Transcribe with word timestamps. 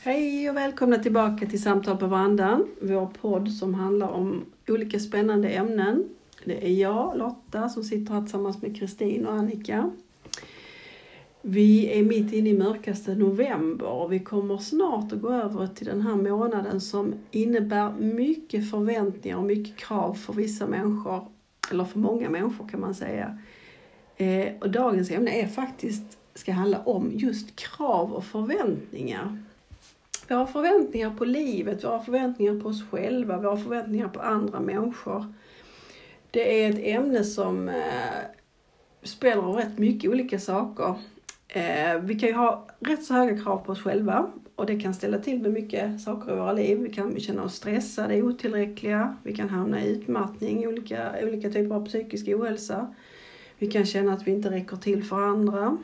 Hej 0.00 0.50
och 0.50 0.56
välkomna 0.56 0.98
tillbaka 0.98 1.46
till 1.46 1.62
Samtal 1.62 1.96
på 1.96 2.06
Vandan, 2.06 2.68
vår 2.80 3.06
podd 3.06 3.52
som 3.52 3.74
handlar 3.74 4.08
om 4.08 4.44
olika 4.68 4.98
spännande 5.00 5.48
ämnen. 5.48 6.08
Det 6.44 6.66
är 6.66 6.72
jag, 6.72 7.18
Lotta, 7.18 7.68
som 7.68 7.84
sitter 7.84 8.14
här 8.14 8.20
tillsammans 8.20 8.62
med 8.62 8.76
Kristin 8.76 9.26
och 9.26 9.32
Annika. 9.32 9.90
Vi 11.42 11.98
är 11.98 12.02
mitt 12.02 12.32
inne 12.32 12.48
i 12.48 12.58
mörkaste 12.58 13.14
november 13.14 13.86
och 13.86 14.12
vi 14.12 14.18
kommer 14.18 14.58
snart 14.58 15.12
att 15.12 15.20
gå 15.20 15.30
över 15.32 15.66
till 15.66 15.86
den 15.86 16.00
här 16.00 16.16
månaden 16.16 16.80
som 16.80 17.14
innebär 17.30 17.92
mycket 17.98 18.70
förväntningar 18.70 19.36
och 19.36 19.44
mycket 19.44 19.76
krav 19.76 20.14
för 20.14 20.32
vissa 20.32 20.66
människor, 20.66 21.28
eller 21.70 21.84
för 21.84 21.98
många 21.98 22.30
människor 22.30 22.68
kan 22.68 22.80
man 22.80 22.94
säga. 22.94 23.38
Eh, 24.16 24.48
och 24.60 24.70
dagens 24.70 25.10
ämne 25.10 25.30
är 25.42 25.46
faktiskt, 25.46 26.18
ska 26.34 26.52
handla 26.52 26.78
om 26.78 27.10
just 27.14 27.56
krav 27.56 28.12
och 28.12 28.24
förväntningar. 28.24 29.38
Vi 30.28 30.34
har 30.34 30.46
förväntningar 30.46 31.10
på 31.10 31.24
livet, 31.24 31.84
vi 31.84 31.88
har 31.88 32.00
förväntningar 32.00 32.60
på 32.60 32.68
oss 32.68 32.84
själva, 32.90 33.38
vi 33.38 33.46
har 33.46 33.56
förväntningar 33.56 34.08
på 34.08 34.20
andra 34.20 34.60
människor. 34.60 35.34
Det 36.30 36.64
är 36.64 36.70
ett 36.70 36.80
ämne 36.82 37.24
som 37.24 37.68
eh, 37.68 37.74
spelar 39.02 39.42
rätt 39.42 39.78
mycket 39.78 40.10
olika 40.10 40.38
saker. 40.38 40.94
Eh, 41.48 42.00
vi 42.00 42.18
kan 42.18 42.28
ju 42.28 42.34
ha 42.34 42.66
rätt 42.80 43.04
så 43.04 43.14
höga 43.14 43.42
krav 43.42 43.58
på 43.58 43.72
oss 43.72 43.82
själva 43.82 44.30
och 44.56 44.66
det 44.66 44.80
kan 44.80 44.94
ställa 44.94 45.18
till 45.18 45.42
med 45.42 45.52
mycket 45.52 46.00
saker 46.00 46.32
i 46.32 46.36
våra 46.36 46.52
liv. 46.52 46.78
Vi 46.78 46.92
kan 46.92 47.20
känna 47.20 47.42
oss 47.42 47.54
stressade, 47.54 48.22
otillräckliga, 48.22 49.16
vi 49.22 49.34
kan 49.34 49.48
hamna 49.48 49.84
i 49.84 49.88
utmattning, 49.88 50.68
olika, 50.68 51.14
olika 51.22 51.50
typer 51.50 51.74
av 51.74 51.86
psykisk 51.86 52.28
ohälsa. 52.28 52.94
Vi 53.58 53.66
kan 53.66 53.86
känna 53.86 54.12
att 54.12 54.26
vi 54.26 54.30
inte 54.30 54.50
räcker 54.50 54.76
till 54.76 55.04
för 55.04 55.20
andra. 55.20 55.78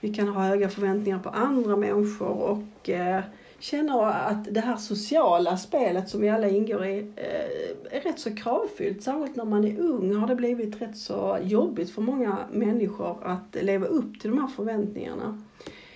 Vi 0.00 0.14
kan 0.14 0.28
ha 0.28 0.42
höga 0.42 0.68
förväntningar 0.68 1.18
på 1.18 1.28
andra 1.28 1.76
människor 1.76 2.28
och 2.28 2.90
eh, 2.90 3.22
känner 3.60 4.06
att 4.06 4.54
det 4.54 4.60
här 4.60 4.76
sociala 4.76 5.56
spelet 5.56 6.08
som 6.08 6.20
vi 6.20 6.28
alla 6.28 6.48
ingår 6.48 6.86
i 6.86 6.98
eh, 7.16 7.96
är 7.96 8.00
rätt 8.00 8.18
så 8.18 8.34
kravfyllt. 8.34 9.02
Särskilt 9.02 9.36
när 9.36 9.44
man 9.44 9.64
är 9.64 9.78
ung 9.80 10.14
har 10.14 10.26
det 10.26 10.34
blivit 10.36 10.82
rätt 10.82 10.96
så 10.96 11.38
jobbigt 11.42 11.90
för 11.90 12.02
många 12.02 12.38
människor 12.50 13.18
att 13.24 13.62
leva 13.62 13.86
upp 13.86 14.20
till 14.20 14.30
de 14.30 14.40
här 14.40 14.48
förväntningarna. 14.48 15.42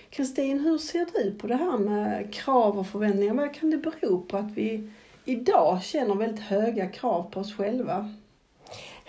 Kristin, 0.09 0.59
hur 0.59 0.77
ser 0.77 1.07
du 1.13 1.31
på 1.31 1.47
det 1.47 1.55
här 1.55 1.77
med 1.77 2.33
krav 2.33 2.79
och 2.79 2.87
förväntningar? 2.87 3.33
Vad 3.33 3.53
kan 3.53 3.71
det 3.71 3.77
bero 3.77 4.21
på 4.21 4.37
att 4.37 4.51
vi 4.51 4.89
idag 5.25 5.83
känner 5.83 6.15
väldigt 6.15 6.43
höga 6.45 6.87
krav 6.87 7.31
på 7.31 7.39
oss 7.39 7.55
själva? 7.55 8.13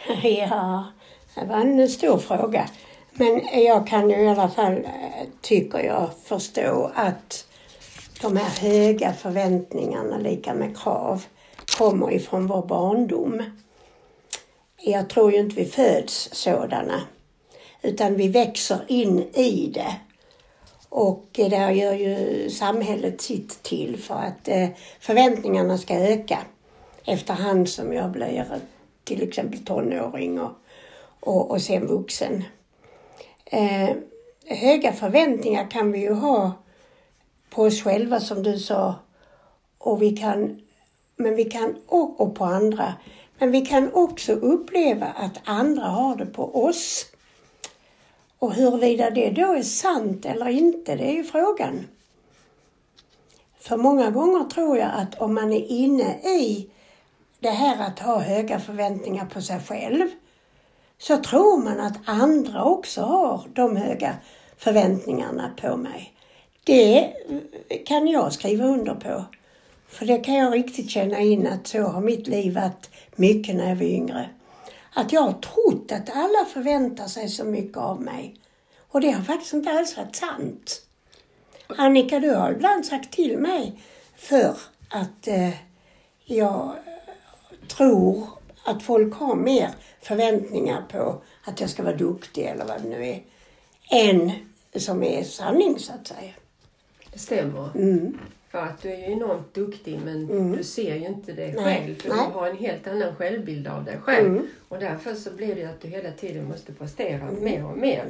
Ja, 0.22 0.84
det 1.34 1.46
var 1.46 1.56
en 1.56 1.88
stor 1.88 2.18
fråga. 2.18 2.68
Men 3.12 3.40
jag 3.64 3.86
kan 3.86 4.10
ju 4.10 4.16
i 4.16 4.28
alla 4.28 4.48
fall, 4.48 4.72
eh, 4.72 5.26
tycker 5.40 5.78
jag, 5.78 6.10
förstå 6.24 6.90
att 6.94 7.46
de 8.20 8.36
här 8.36 8.70
höga 8.70 9.12
förväntningarna, 9.12 10.18
lika 10.18 10.54
med 10.54 10.76
krav, 10.76 11.24
kommer 11.78 12.12
ifrån 12.12 12.46
vår 12.46 12.66
barndom. 12.66 13.42
Jag 14.76 15.08
tror 15.08 15.32
ju 15.32 15.38
inte 15.38 15.56
vi 15.56 15.64
föds 15.64 16.28
sådana, 16.32 17.00
utan 17.82 18.16
vi 18.16 18.28
växer 18.28 18.84
in 18.88 19.18
i 19.18 19.70
det. 19.74 19.94
Och 20.88 21.26
där 21.32 21.70
gör 21.70 21.92
ju 21.92 22.50
samhället 22.50 23.20
sitt 23.20 23.62
till 23.62 23.96
för 23.98 24.14
att 24.14 24.48
eh, 24.48 24.68
förväntningarna 25.00 25.78
ska 25.78 25.94
öka 25.94 26.38
efterhand 27.04 27.68
som 27.68 27.92
jag 27.92 28.10
blir 28.10 28.46
till 29.04 29.22
exempel 29.22 29.64
tonåring 29.64 30.40
och, 30.40 30.52
och, 31.20 31.50
och 31.50 31.62
sen 31.62 31.86
vuxen. 31.86 32.44
Eh, 33.44 33.90
höga 34.46 34.92
förväntningar 34.92 35.70
kan 35.70 35.92
vi 35.92 35.98
ju 35.98 36.12
ha 36.12 36.52
på 37.50 37.62
oss 37.62 37.82
själva 37.82 38.20
som 38.20 38.42
du 38.42 38.58
sa. 38.58 38.94
Och 39.78 40.02
vi 40.02 40.16
kan, 40.16 40.60
men 41.16 41.36
vi 41.36 41.44
kan, 41.44 41.76
och, 41.86 42.20
och 42.20 42.34
på 42.34 42.44
andra. 42.44 42.94
Men 43.38 43.50
vi 43.50 43.66
kan 43.66 43.92
också 43.92 44.32
uppleva 44.32 45.06
att 45.06 45.40
andra 45.44 45.84
har 45.84 46.16
det 46.16 46.26
på 46.26 46.64
oss. 46.64 47.06
Och 48.38 48.52
huruvida 48.52 49.10
det 49.10 49.30
då 49.30 49.52
är 49.52 49.62
sant 49.62 50.26
eller 50.26 50.48
inte, 50.48 50.96
det 50.96 51.10
är 51.10 51.14
ju 51.14 51.24
frågan. 51.24 51.86
För 53.58 53.76
många 53.76 54.10
gånger 54.10 54.44
tror 54.44 54.78
jag 54.78 54.90
att 54.94 55.14
om 55.14 55.34
man 55.34 55.52
är 55.52 55.66
inne 55.66 56.14
i 56.14 56.70
det 57.40 57.50
här 57.50 57.86
att 57.86 57.98
ha 57.98 58.18
höga 58.18 58.60
förväntningar 58.60 59.26
på 59.26 59.40
sig 59.42 59.60
själv, 59.60 60.08
så 60.98 61.16
tror 61.16 61.62
man 61.62 61.80
att 61.80 61.96
andra 62.04 62.64
också 62.64 63.02
har 63.02 63.42
de 63.54 63.76
höga 63.76 64.16
förväntningarna 64.56 65.50
på 65.60 65.76
mig. 65.76 66.15
Det 66.66 67.12
kan 67.86 68.08
jag 68.08 68.32
skriva 68.32 68.64
under 68.64 68.94
på. 68.94 69.24
För 69.88 70.06
det 70.06 70.18
kan 70.18 70.34
jag 70.34 70.54
riktigt 70.54 70.90
känna 70.90 71.20
in 71.20 71.46
att 71.46 71.66
så 71.66 71.82
har 71.82 72.00
mitt 72.00 72.26
liv 72.26 72.54
varit 72.54 72.90
mycket 73.16 73.56
när 73.56 73.68
jag 73.68 73.76
var 73.76 73.82
yngre. 73.82 74.30
Att 74.94 75.12
jag 75.12 75.20
har 75.20 75.32
trott 75.32 75.92
att 75.92 76.16
alla 76.16 76.44
förväntar 76.52 77.06
sig 77.06 77.28
så 77.28 77.44
mycket 77.44 77.76
av 77.76 78.02
mig. 78.02 78.36
Och 78.88 79.00
det 79.00 79.10
har 79.10 79.22
faktiskt 79.22 79.54
inte 79.54 79.70
alls 79.70 79.96
varit 79.96 80.16
sant. 80.16 80.82
Annika, 81.66 82.20
du 82.20 82.34
har 82.34 82.52
ibland 82.52 82.86
sagt 82.86 83.12
till 83.12 83.38
mig 83.38 83.82
för 84.16 84.56
att 84.90 85.28
eh, 85.28 85.54
jag 86.24 86.72
tror 87.68 88.28
att 88.64 88.82
folk 88.82 89.14
har 89.14 89.36
mer 89.36 89.70
förväntningar 90.02 90.82
på 90.88 91.22
att 91.44 91.60
jag 91.60 91.70
ska 91.70 91.82
vara 91.82 91.96
duktig 91.96 92.44
eller 92.44 92.64
vad 92.64 92.82
det 92.82 92.88
nu 92.88 93.06
är, 93.06 93.22
än 93.90 94.32
som 94.76 95.02
är 95.02 95.24
sanning 95.24 95.78
så 95.78 95.92
att 95.92 96.06
säga. 96.06 96.32
Det 97.16 97.20
stämmer. 97.20 97.68
Mm. 97.74 98.18
För 98.50 98.58
att 98.58 98.82
du 98.82 98.92
är 98.92 98.96
ju 98.96 99.12
enormt 99.12 99.54
duktig 99.54 100.00
men 100.04 100.30
Mm. 100.30 100.56
du 100.56 100.64
ser 100.64 100.94
ju 100.94 101.06
inte 101.06 101.32
det 101.32 101.46
Nej, 101.46 101.54
själv. 101.64 101.94
För 102.02 102.08
nej. 102.08 102.18
du 102.32 102.38
har 102.38 102.46
en 102.46 102.56
helt 102.56 102.88
annan 102.88 103.14
självbild 103.16 103.68
av 103.68 103.84
dig 103.84 103.98
själv. 104.02 104.26
Mm. 104.26 104.46
Och 104.68 104.78
därför 104.78 105.14
så 105.14 105.30
blir 105.30 105.54
det 105.54 105.64
att 105.64 105.80
du 105.80 105.88
hela 105.88 106.10
tiden 106.10 106.48
måste 106.48 106.72
prestera 106.72 107.24
mer 107.40 107.64
och 107.66 107.78
mer. 107.78 108.04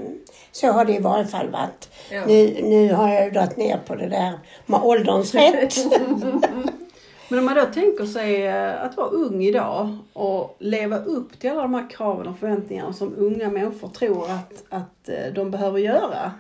Så 0.53 0.66
har 0.66 0.84
det 0.84 0.93
i 0.95 0.99
varje 0.99 1.25
fall 1.27 1.50
varit. 1.50 1.89
Ja. 2.11 2.27
Nu, 2.27 2.61
nu 2.62 2.93
har 2.93 3.15
jag 3.15 3.25
ju 3.25 3.31
dragit 3.31 3.56
ner 3.56 3.78
på 3.87 3.95
det 3.95 4.09
där 4.09 4.39
med 4.66 4.81
ålderns 4.83 5.34
rätt. 5.34 5.75
Men 7.28 7.39
om 7.39 7.45
man 7.45 7.55
då 7.55 7.65
tänker 7.65 8.05
sig 8.06 8.47
eh, 8.47 8.83
att 8.83 8.97
vara 8.97 9.09
ung 9.09 9.43
idag 9.43 9.99
och 10.12 10.56
leva 10.59 10.99
upp 10.99 11.41
till 11.41 11.50
alla 11.50 11.62
de 11.62 11.75
här 11.75 11.91
kraven 11.91 12.27
och 12.27 12.39
förväntningarna 12.39 12.93
som 12.93 13.15
unga 13.16 13.50
människor 13.50 13.89
tror 13.89 14.25
att, 14.31 14.65
att 14.69 15.09
eh, 15.09 15.33
de 15.34 15.50
behöver 15.50 15.78
göra. 15.78 16.33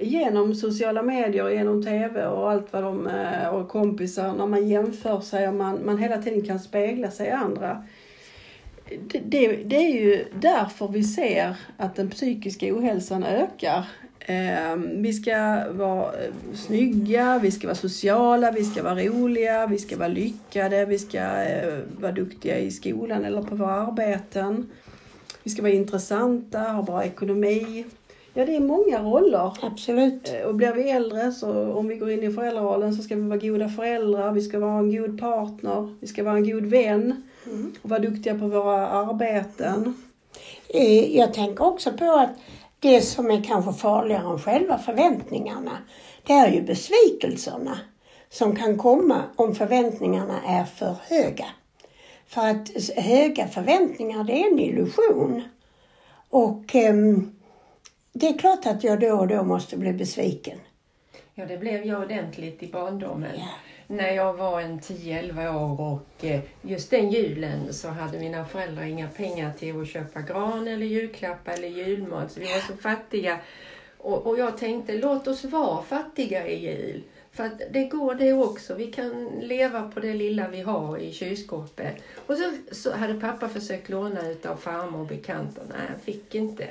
Genom 0.00 0.54
sociala 0.54 1.02
medier, 1.02 1.48
genom 1.48 1.82
TV 1.82 2.26
och 2.26 2.50
allt 2.50 2.72
vad 2.72 2.82
de, 2.82 3.06
eh, 3.06 3.48
och 3.48 3.68
kompisar, 3.68 4.34
när 4.34 4.46
man 4.46 4.68
jämför 4.68 5.20
sig 5.20 5.48
och 5.48 5.54
man, 5.54 5.86
man 5.86 5.98
hela 5.98 6.22
tiden 6.22 6.46
kan 6.46 6.60
spegla 6.60 7.10
sig 7.10 7.26
i 7.26 7.30
andra. 7.30 7.84
Det, 9.08 9.18
det, 9.18 9.56
det 9.56 9.76
är 9.76 9.92
ju 9.92 10.24
därför 10.34 10.88
vi 10.88 11.04
ser 11.04 11.56
att 11.76 11.96
den 11.96 12.10
psykiska 12.10 12.74
ohälsan 12.74 13.24
ökar. 13.24 13.84
Eh, 14.28 14.76
vi 14.76 15.12
ska 15.12 15.64
vara 15.72 16.12
eh, 16.12 16.34
snygga, 16.54 17.38
vi 17.42 17.50
ska 17.50 17.66
vara 17.66 17.74
sociala, 17.74 18.50
vi 18.50 18.64
ska 18.64 18.82
vara 18.82 18.94
roliga, 18.94 19.66
vi 19.66 19.78
ska 19.78 19.96
vara 19.96 20.08
lyckade, 20.08 20.84
vi 20.84 20.98
ska 20.98 21.18
eh, 21.42 21.78
vara 22.00 22.12
duktiga 22.12 22.58
i 22.58 22.70
skolan 22.70 23.24
eller 23.24 23.42
på 23.42 23.54
våra 23.54 23.72
arbeten. 23.72 24.70
Vi 25.42 25.50
ska 25.50 25.62
vara 25.62 25.72
intressanta, 25.72 26.58
ha 26.58 26.82
bra 26.82 27.04
ekonomi. 27.04 27.84
Ja, 28.38 28.46
det 28.46 28.56
är 28.56 28.60
många 28.60 29.02
roller. 29.02 29.52
Absolut. 29.62 30.32
Eh, 30.34 30.40
Och 30.48 30.54
blir 30.54 30.72
vi 30.72 30.90
äldre, 30.90 31.32
så 31.32 31.72
om 31.72 31.88
vi 31.88 31.96
går 31.96 32.10
in 32.10 32.22
i 32.22 32.30
föräldrarollen, 32.32 32.94
så 32.96 33.02
ska 33.02 33.16
vi 33.16 33.22
vara 33.28 33.38
goda 33.38 33.68
föräldrar, 33.68 34.32
vi 34.32 34.40
ska 34.42 34.58
vara 34.58 34.78
en 34.78 34.96
god 34.96 35.20
partner, 35.20 35.94
vi 36.00 36.06
ska 36.06 36.24
vara 36.24 36.36
en 36.36 36.50
god 36.50 36.66
vän 36.66 37.22
och 37.82 37.90
vara 37.90 38.00
duktiga 38.00 38.38
på 38.38 38.46
våra 38.48 38.88
arbeten. 38.88 39.94
Eh, 40.68 41.16
Jag 41.16 41.34
tänker 41.34 41.64
också 41.66 41.92
på 41.92 42.04
att 42.12 42.30
det 42.80 43.00
som 43.00 43.30
är 43.30 43.42
kanske 43.44 43.72
farligare 43.72 44.32
än 44.32 44.38
själva 44.38 44.78
förväntningarna, 44.78 45.78
det 46.26 46.32
är 46.32 46.52
ju 46.52 46.62
besvikelserna 46.62 47.78
som 48.30 48.56
kan 48.56 48.78
komma 48.78 49.22
om 49.36 49.54
förväntningarna 49.54 50.34
är 50.46 50.64
för 50.64 50.94
höga. 51.08 51.46
För 52.26 52.40
att 52.48 52.68
höga 52.96 53.48
förväntningar, 53.48 54.24
det 54.24 54.32
är 54.42 54.52
en 54.52 54.58
illusion. 54.58 55.42
Och 56.30 56.74
ehm, 56.74 57.32
det 58.18 58.28
är 58.28 58.38
klart 58.38 58.66
att 58.66 58.84
jag 58.84 59.00
då 59.00 59.12
och 59.12 59.28
då 59.28 59.42
måste 59.42 59.76
bli 59.76 59.92
besviken. 59.92 60.58
Ja, 61.34 61.46
det 61.46 61.56
blev 61.56 61.84
jag 61.84 62.02
ordentligt 62.02 62.62
i 62.62 62.66
barndomen. 62.66 63.30
Ja. 63.34 63.48
När 63.86 64.10
jag 64.10 64.32
var 64.32 64.60
en 64.60 64.80
10-11 64.80 65.56
år 65.56 65.80
och 65.80 66.24
eh, 66.24 66.40
just 66.62 66.90
den 66.90 67.10
julen 67.10 67.74
så 67.74 67.88
hade 67.88 68.18
mina 68.18 68.44
föräldrar 68.44 68.84
inga 68.84 69.08
pengar 69.08 69.52
till 69.58 69.80
att 69.80 69.88
köpa 69.88 70.20
gran 70.20 70.68
eller 70.68 70.86
julklappar 70.86 71.52
eller 71.52 71.68
julmat. 71.68 72.32
Så 72.32 72.40
vi 72.40 72.46
var 72.46 72.60
så 72.60 72.76
fattiga. 72.76 73.38
Och, 73.98 74.26
och 74.26 74.38
jag 74.38 74.58
tänkte, 74.58 74.92
låt 74.92 75.26
oss 75.26 75.44
vara 75.44 75.82
fattiga 75.82 76.46
i 76.46 76.66
jul. 76.66 77.02
För 77.32 77.44
att 77.44 77.60
det 77.70 77.84
går 77.84 78.14
det 78.14 78.32
också. 78.32 78.74
Vi 78.74 78.92
kan 78.92 79.40
leva 79.42 79.90
på 79.90 80.00
det 80.00 80.14
lilla 80.14 80.48
vi 80.48 80.60
har 80.60 80.98
i 80.98 81.12
kylskåpet. 81.12 81.94
Och 82.26 82.36
så, 82.36 82.52
så 82.72 82.96
hade 82.96 83.20
pappa 83.20 83.48
försökt 83.48 83.88
låna 83.88 84.30
ut 84.30 84.46
av 84.46 84.56
farmor 84.56 85.00
och 85.00 85.06
bekanta. 85.06 85.60
Nej, 85.68 85.86
han 85.88 86.00
fick 86.00 86.34
inte. 86.34 86.66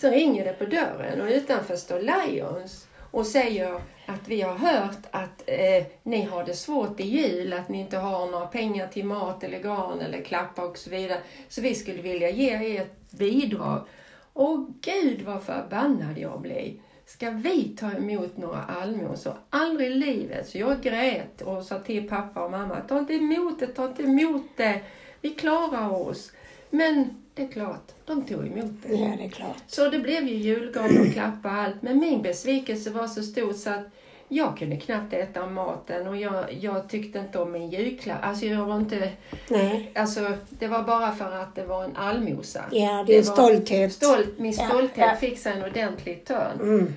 Så 0.00 0.10
ringer 0.10 0.44
det 0.44 0.52
på 0.52 0.64
dörren 0.64 1.20
och 1.20 1.28
utanför 1.28 1.76
står 1.76 2.00
Lions 2.00 2.86
och 3.10 3.26
säger 3.26 3.74
att 4.06 4.28
vi 4.28 4.40
har 4.40 4.54
hört 4.54 5.06
att 5.10 5.42
eh, 5.46 5.84
ni 6.02 6.22
har 6.22 6.44
det 6.44 6.54
svårt 6.54 7.00
i 7.00 7.06
jul, 7.06 7.52
att 7.52 7.68
ni 7.68 7.80
inte 7.80 7.96
har 7.96 8.26
några 8.26 8.46
pengar 8.46 8.86
till 8.86 9.04
mat 9.04 9.44
eller 9.44 9.58
garn 9.58 10.00
eller 10.00 10.20
klappar 10.24 10.62
och 10.62 10.78
så 10.78 10.90
vidare. 10.90 11.18
Så 11.48 11.60
vi 11.60 11.74
skulle 11.74 12.02
vilja 12.02 12.30
ge 12.30 12.74
er 12.74 12.80
ett 12.80 13.10
bidrag. 13.10 13.86
Och 14.32 14.68
gud 14.80 15.22
vad 15.22 15.42
förbannad 15.42 16.18
jag 16.18 16.40
blev. 16.40 16.72
Ska 17.06 17.30
vi 17.30 17.76
ta 17.80 17.92
emot 17.92 18.36
några 18.36 18.62
allmosor? 18.62 19.34
Aldrig 19.50 19.90
i 19.90 19.94
livet. 19.94 20.48
Så 20.48 20.58
jag 20.58 20.82
grät 20.82 21.42
och 21.42 21.64
sa 21.64 21.78
till 21.78 22.08
pappa 22.08 22.44
och 22.44 22.50
mamma, 22.50 22.80
ta 22.88 22.98
inte 22.98 23.14
emot 23.14 23.60
det, 23.60 23.66
ta 23.66 23.86
inte 23.86 24.02
emot 24.02 24.46
det. 24.56 24.80
Vi 25.20 25.30
klarar 25.30 26.08
oss. 26.08 26.32
Men 26.70 27.19
det 27.40 27.46
är 27.46 27.52
klart, 27.52 27.92
de 28.06 28.24
tog 28.24 28.46
emot 28.46 28.72
det. 28.82 28.94
Ja, 28.94 29.14
det 29.18 29.24
är 29.24 29.28
klart. 29.28 29.56
Så 29.66 29.88
det 29.88 29.98
blev 29.98 30.28
ju 30.28 30.34
julgran 30.34 31.00
och 31.00 31.12
klappar 31.12 31.50
och 31.50 31.56
allt. 31.56 31.82
Men 31.82 31.98
min 31.98 32.22
besvikelse 32.22 32.90
var 32.90 33.06
så 33.06 33.22
stor 33.22 33.52
så 33.52 33.70
att 33.70 33.86
jag 34.28 34.58
kunde 34.58 34.76
knappt 34.76 35.12
äta 35.12 35.46
maten 35.46 36.06
och 36.06 36.16
jag, 36.16 36.52
jag 36.60 36.88
tyckte 36.88 37.18
inte 37.18 37.38
om 37.38 37.52
min 37.52 37.70
julklapp. 37.70 38.18
Alltså 38.22 38.46
jag 38.46 38.64
var 38.66 38.76
inte... 38.76 39.12
Nej. 39.48 39.90
Alltså 39.94 40.32
det 40.48 40.66
var 40.68 40.82
bara 40.82 41.12
för 41.12 41.32
att 41.32 41.54
det 41.54 41.64
var 41.64 41.84
en 41.84 41.96
allmosa. 41.96 42.64
Ja, 42.72 43.04
det 43.06 43.14
är 43.16 43.22
var 43.22 43.32
stolthet. 43.32 43.92
Stolt, 43.92 44.38
min 44.38 44.52
Ja, 44.52 44.68
stolthet 44.68 45.06
ja. 45.10 45.16
fick 45.16 45.38
sig 45.38 45.52
en 45.52 45.64
ordentlig 45.64 46.24
törn. 46.24 46.60
Mm. 46.60 46.94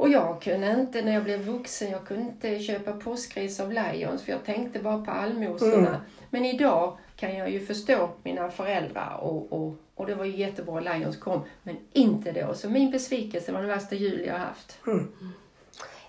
Och 0.00 0.08
jag 0.08 0.42
kunde 0.42 0.70
inte, 0.70 1.02
när 1.02 1.12
jag 1.12 1.24
blev 1.24 1.40
vuxen, 1.40 1.90
jag 1.90 2.04
kunde 2.04 2.22
inte 2.22 2.58
köpa 2.58 2.92
påskris 2.92 3.60
av 3.60 3.72
Lions 3.72 4.22
för 4.22 4.32
jag 4.32 4.44
tänkte 4.44 4.78
bara 4.78 5.04
på 5.04 5.10
allmosorna. 5.10 5.88
Mm. 5.88 6.00
Men 6.30 6.44
idag 6.44 6.96
kan 7.16 7.36
jag 7.36 7.50
ju 7.50 7.66
förstå 7.66 8.10
mina 8.22 8.50
föräldrar 8.50 9.18
och, 9.20 9.52
och, 9.52 9.74
och 9.94 10.06
det 10.06 10.14
var 10.14 10.24
ju 10.24 10.36
jättebra 10.36 10.80
Lions 10.80 11.16
kom, 11.16 11.40
men 11.62 11.76
inte 11.92 12.32
då. 12.32 12.54
Så 12.54 12.68
min 12.68 12.90
besvikelse 12.90 13.52
var 13.52 13.60
den 13.60 13.68
värsta 13.68 13.94
jul 13.94 14.24
jag 14.26 14.32
har 14.32 14.38
haft. 14.38 14.78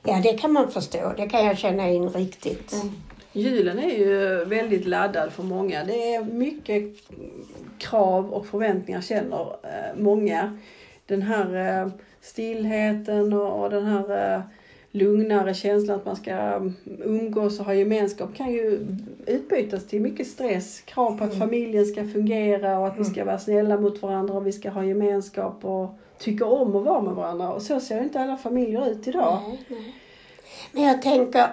Ja, 0.04 0.20
det 0.24 0.34
kan 0.34 0.54
man 0.54 0.72
förstå. 0.72 1.14
Det 1.18 1.30
kan 1.30 1.46
jag 1.46 1.58
känna 1.58 1.90
in 1.90 2.10
riktigt. 2.10 2.76
Julen 3.32 3.80
är 3.80 3.98
ju 3.98 4.46
väldigt 4.46 4.86
laddad 4.86 5.32
för 5.32 5.44
många. 5.44 5.84
Det 5.84 6.16
är 6.16 6.24
mycket 6.24 6.84
krav 7.78 8.34
och 8.34 8.46
förväntningar 8.46 9.02
känner 9.02 9.56
eh, 9.64 10.02
många. 10.02 10.60
Den 11.06 11.22
här 11.22 11.82
eh, 11.82 11.92
stillheten 12.22 13.34
och, 13.34 13.64
och 13.64 13.70
den 13.70 13.86
här 13.86 14.36
eh, 14.36 14.42
lugnare 14.92 15.54
känslan 15.54 16.00
att 16.00 16.06
man 16.06 16.16
ska 16.16 16.32
mm, 16.32 16.76
umgås 16.86 17.60
och 17.60 17.66
ha 17.66 17.74
gemenskap 17.74 18.36
kan 18.36 18.52
ju 18.52 18.88
utbytas 19.26 19.88
till 19.88 20.02
mycket 20.02 20.28
stress. 20.28 20.82
Krav 20.82 21.18
på 21.18 21.24
att 21.24 21.38
familjen 21.38 21.86
ska 21.86 22.08
fungera 22.08 22.80
och 22.80 22.88
att 22.88 23.00
vi 23.00 23.06
ska 23.06 23.26
vara 23.26 23.40
snälla 23.40 23.78
mot 23.78 24.02
varandra 24.02 24.34
och 24.34 24.48
vi 24.48 24.52
ska 24.52 24.70
ha 24.70 24.84
gemenskap 24.84 25.66
och 25.66 26.00
tycka 26.18 26.46
om 26.46 26.76
att 26.76 26.84
vara 26.84 27.02
med 27.02 27.14
varandra. 27.14 27.54
Och 27.54 27.62
så 27.62 27.80
ser 27.80 28.04
inte 28.04 28.20
alla 28.20 28.38
familjer 28.38 28.90
ut 28.92 29.08
idag. 29.08 29.40
Nej, 29.48 29.66
nej. 29.68 29.96
Men 30.72 30.84
jag 30.84 31.02
tänker 31.02 31.48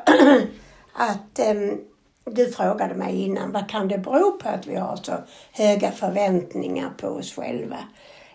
att 0.92 1.38
em, 1.38 1.80
du 2.24 2.46
frågade 2.46 2.94
mig 2.94 3.22
innan, 3.22 3.52
vad 3.52 3.68
kan 3.68 3.88
det 3.88 3.98
bero 3.98 4.38
på 4.38 4.48
att 4.48 4.66
vi 4.66 4.76
har 4.76 4.96
så 4.96 5.12
höga 5.52 5.90
förväntningar 5.90 6.90
på 6.96 7.08
oss 7.08 7.34
själva? 7.34 7.78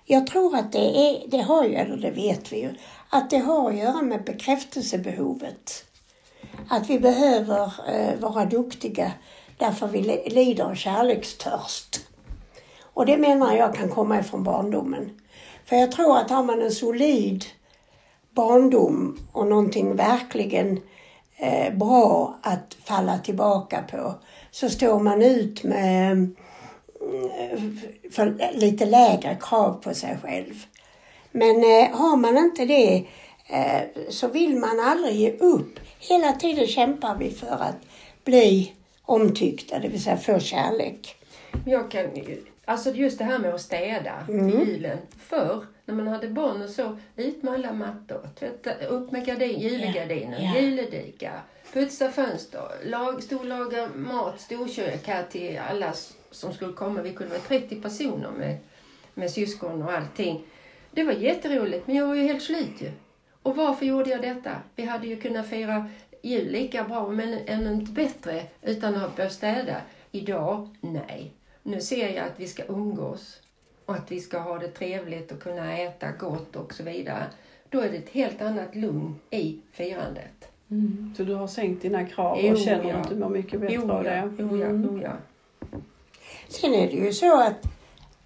Jag 0.05 0.27
tror 0.27 0.55
att 0.55 0.71
det, 0.71 0.97
är, 1.07 1.27
det 1.27 1.41
har 1.41 1.63
ju, 1.63 1.75
eller 1.75 1.97
det 1.97 2.11
vet 2.11 2.53
vi 2.53 2.61
ju, 2.61 2.73
att 3.09 3.29
det 3.29 3.37
har 3.37 3.69
att 3.69 3.77
göra 3.77 4.01
med 4.01 4.23
bekräftelsebehovet. 4.23 5.85
Att 6.69 6.89
vi 6.89 6.99
behöver 6.99 7.73
eh, 7.89 8.19
vara 8.19 8.45
duktiga 8.45 9.11
därför 9.57 9.87
vi 9.87 10.01
lider 10.25 10.63
av 10.63 10.75
kärlekstörst. 10.75 12.07
Och 12.81 13.05
det 13.05 13.17
menar 13.17 13.55
jag 13.55 13.75
kan 13.75 13.89
komma 13.89 14.19
ifrån 14.19 14.43
barndomen. 14.43 15.19
För 15.65 15.75
jag 15.75 15.91
tror 15.91 16.17
att 16.17 16.29
har 16.29 16.43
man 16.43 16.61
en 16.61 16.71
solid 16.71 17.45
barndom 18.31 19.17
och 19.31 19.47
någonting 19.47 19.95
verkligen 19.95 20.81
eh, 21.37 21.73
bra 21.73 22.39
att 22.41 22.77
falla 22.83 23.17
tillbaka 23.17 23.83
på 23.91 24.13
så 24.51 24.69
står 24.69 24.99
man 24.99 25.21
ut 25.21 25.63
med 25.63 26.35
för 28.11 28.51
lite 28.53 28.85
lägre 28.85 29.37
krav 29.41 29.73
på 29.83 29.93
sig 29.93 30.17
själv. 30.23 30.53
Men 31.31 31.55
eh, 31.55 31.91
har 31.97 32.17
man 32.17 32.37
inte 32.37 32.65
det 32.65 33.05
eh, 33.49 33.81
så 34.09 34.27
vill 34.27 34.55
man 34.57 34.79
aldrig 34.79 35.15
ge 35.15 35.31
upp. 35.37 35.79
Hela 35.99 36.31
tiden 36.33 36.67
kämpar 36.67 37.15
vi 37.19 37.31
för 37.31 37.47
att 37.47 37.75
bli 38.23 38.73
omtyckta, 39.05 39.79
det 39.79 39.87
vill 39.87 40.03
säga 40.03 40.17
få 40.17 40.39
kärlek. 40.39 41.15
Jag 41.65 41.91
kan, 41.91 42.05
alltså 42.65 42.91
just 42.91 43.17
det 43.17 43.23
här 43.23 43.39
med 43.39 43.53
att 43.53 43.61
städa 43.61 44.13
Mm. 44.29 44.51
till 44.51 44.59
julen. 44.67 44.97
Förr, 45.19 45.65
när 45.85 45.95
man 45.95 46.07
hade 46.07 46.27
barn 46.27 46.61
och 46.61 46.69
så, 46.69 46.97
ut 47.15 47.43
med 47.43 47.53
alla 47.53 47.73
mattor, 47.73 48.29
tvätta, 48.39 48.73
upp 48.85 49.11
med 49.11 49.25
gardin, 49.25 49.59
julegardiner, 49.59 50.37
Ja. 50.41 50.59
juledika, 50.61 51.31
putsa 51.73 52.11
fönster, 52.11 52.61
lag, 52.85 53.23
storlaga 53.23 53.89
mat, 53.95 54.41
storkök 54.41 55.07
här 55.07 55.23
till 55.31 55.59
alla 55.69 55.87
s- 55.91 56.13
som 56.35 56.53
skulle 56.53 56.73
komma. 56.73 57.01
Vi 57.01 57.13
kunde 57.13 57.31
vara 57.31 57.41
30 57.47 57.75
personer 57.81 58.31
med, 58.31 58.57
med 59.13 59.31
syskon 59.31 59.81
och 59.83 59.91
allting. 59.93 60.43
Det 60.91 61.03
var 61.03 61.13
jätteroligt, 61.13 61.87
men 61.87 61.95
jag 61.95 62.07
var 62.07 62.15
ju 62.15 62.21
helt 62.21 62.43
slut 62.43 62.81
ju. 62.81 62.91
Och 63.43 63.55
varför 63.55 63.85
gjorde 63.85 64.09
jag 64.09 64.21
detta? 64.21 64.51
Vi 64.75 64.83
hade 64.85 65.07
ju 65.07 65.21
kunnat 65.21 65.47
fira 65.47 65.89
jul 66.21 66.51
lika 66.51 66.83
bra, 66.83 67.07
men 67.09 67.37
ännu 67.45 67.73
inte 67.73 67.91
bättre, 67.91 68.43
utan 68.61 68.95
att 68.95 69.15
börja 69.15 69.29
städa. 69.29 69.75
Idag, 70.11 70.69
nej. 70.81 71.31
Nu 71.63 71.81
ser 71.81 72.09
jag 72.15 72.25
att 72.25 72.39
vi 72.39 72.47
ska 72.47 72.63
umgås 72.67 73.39
och 73.85 73.95
att 73.95 74.11
vi 74.11 74.19
ska 74.19 74.39
ha 74.39 74.57
det 74.59 74.67
trevligt 74.67 75.31
och 75.31 75.39
kunna 75.39 75.77
äta 75.77 76.11
gott 76.11 76.55
och 76.55 76.73
så 76.73 76.83
vidare. 76.83 77.23
Då 77.69 77.79
är 77.79 77.89
det 77.91 77.97
ett 77.97 78.09
helt 78.09 78.41
annat 78.41 78.75
lugn 78.75 79.15
i 79.29 79.59
firandet. 79.71 80.47
Så 81.17 81.23
du 81.23 81.33
har 81.33 81.47
sänkt 81.47 81.81
dina 81.81 82.05
krav 82.05 82.37
Jo, 82.41 82.51
och 82.53 82.59
känner 82.59 82.89
ja. 82.89 82.95
att 82.95 83.09
du 83.09 83.15
mår 83.15 83.29
mycket 83.29 83.59
bättre 83.61 83.75
Jo, 83.75 83.91
av 83.91 84.03
det. 84.03 84.31
jo, 84.39 84.57
ja, 84.57 84.65
Mm. 84.65 84.83
jo, 84.91 85.01
ja. 85.03 85.11
Sen 86.61 86.75
är 86.75 86.87
det 86.87 86.95
ju 86.95 87.13
så 87.13 87.41
att, 87.41 87.63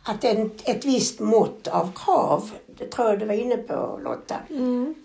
att 0.04 0.24
en, 0.24 0.52
ett 0.64 0.86
visst 0.86 1.20
mått 1.20 1.68
av 1.68 1.92
krav, 1.96 2.52
det 2.68 2.92
tror 2.92 3.10
jag 3.10 3.20
du 3.20 3.26
var 3.26 3.34
inne 3.34 3.58
på 3.58 4.00
Lotta, 4.04 4.36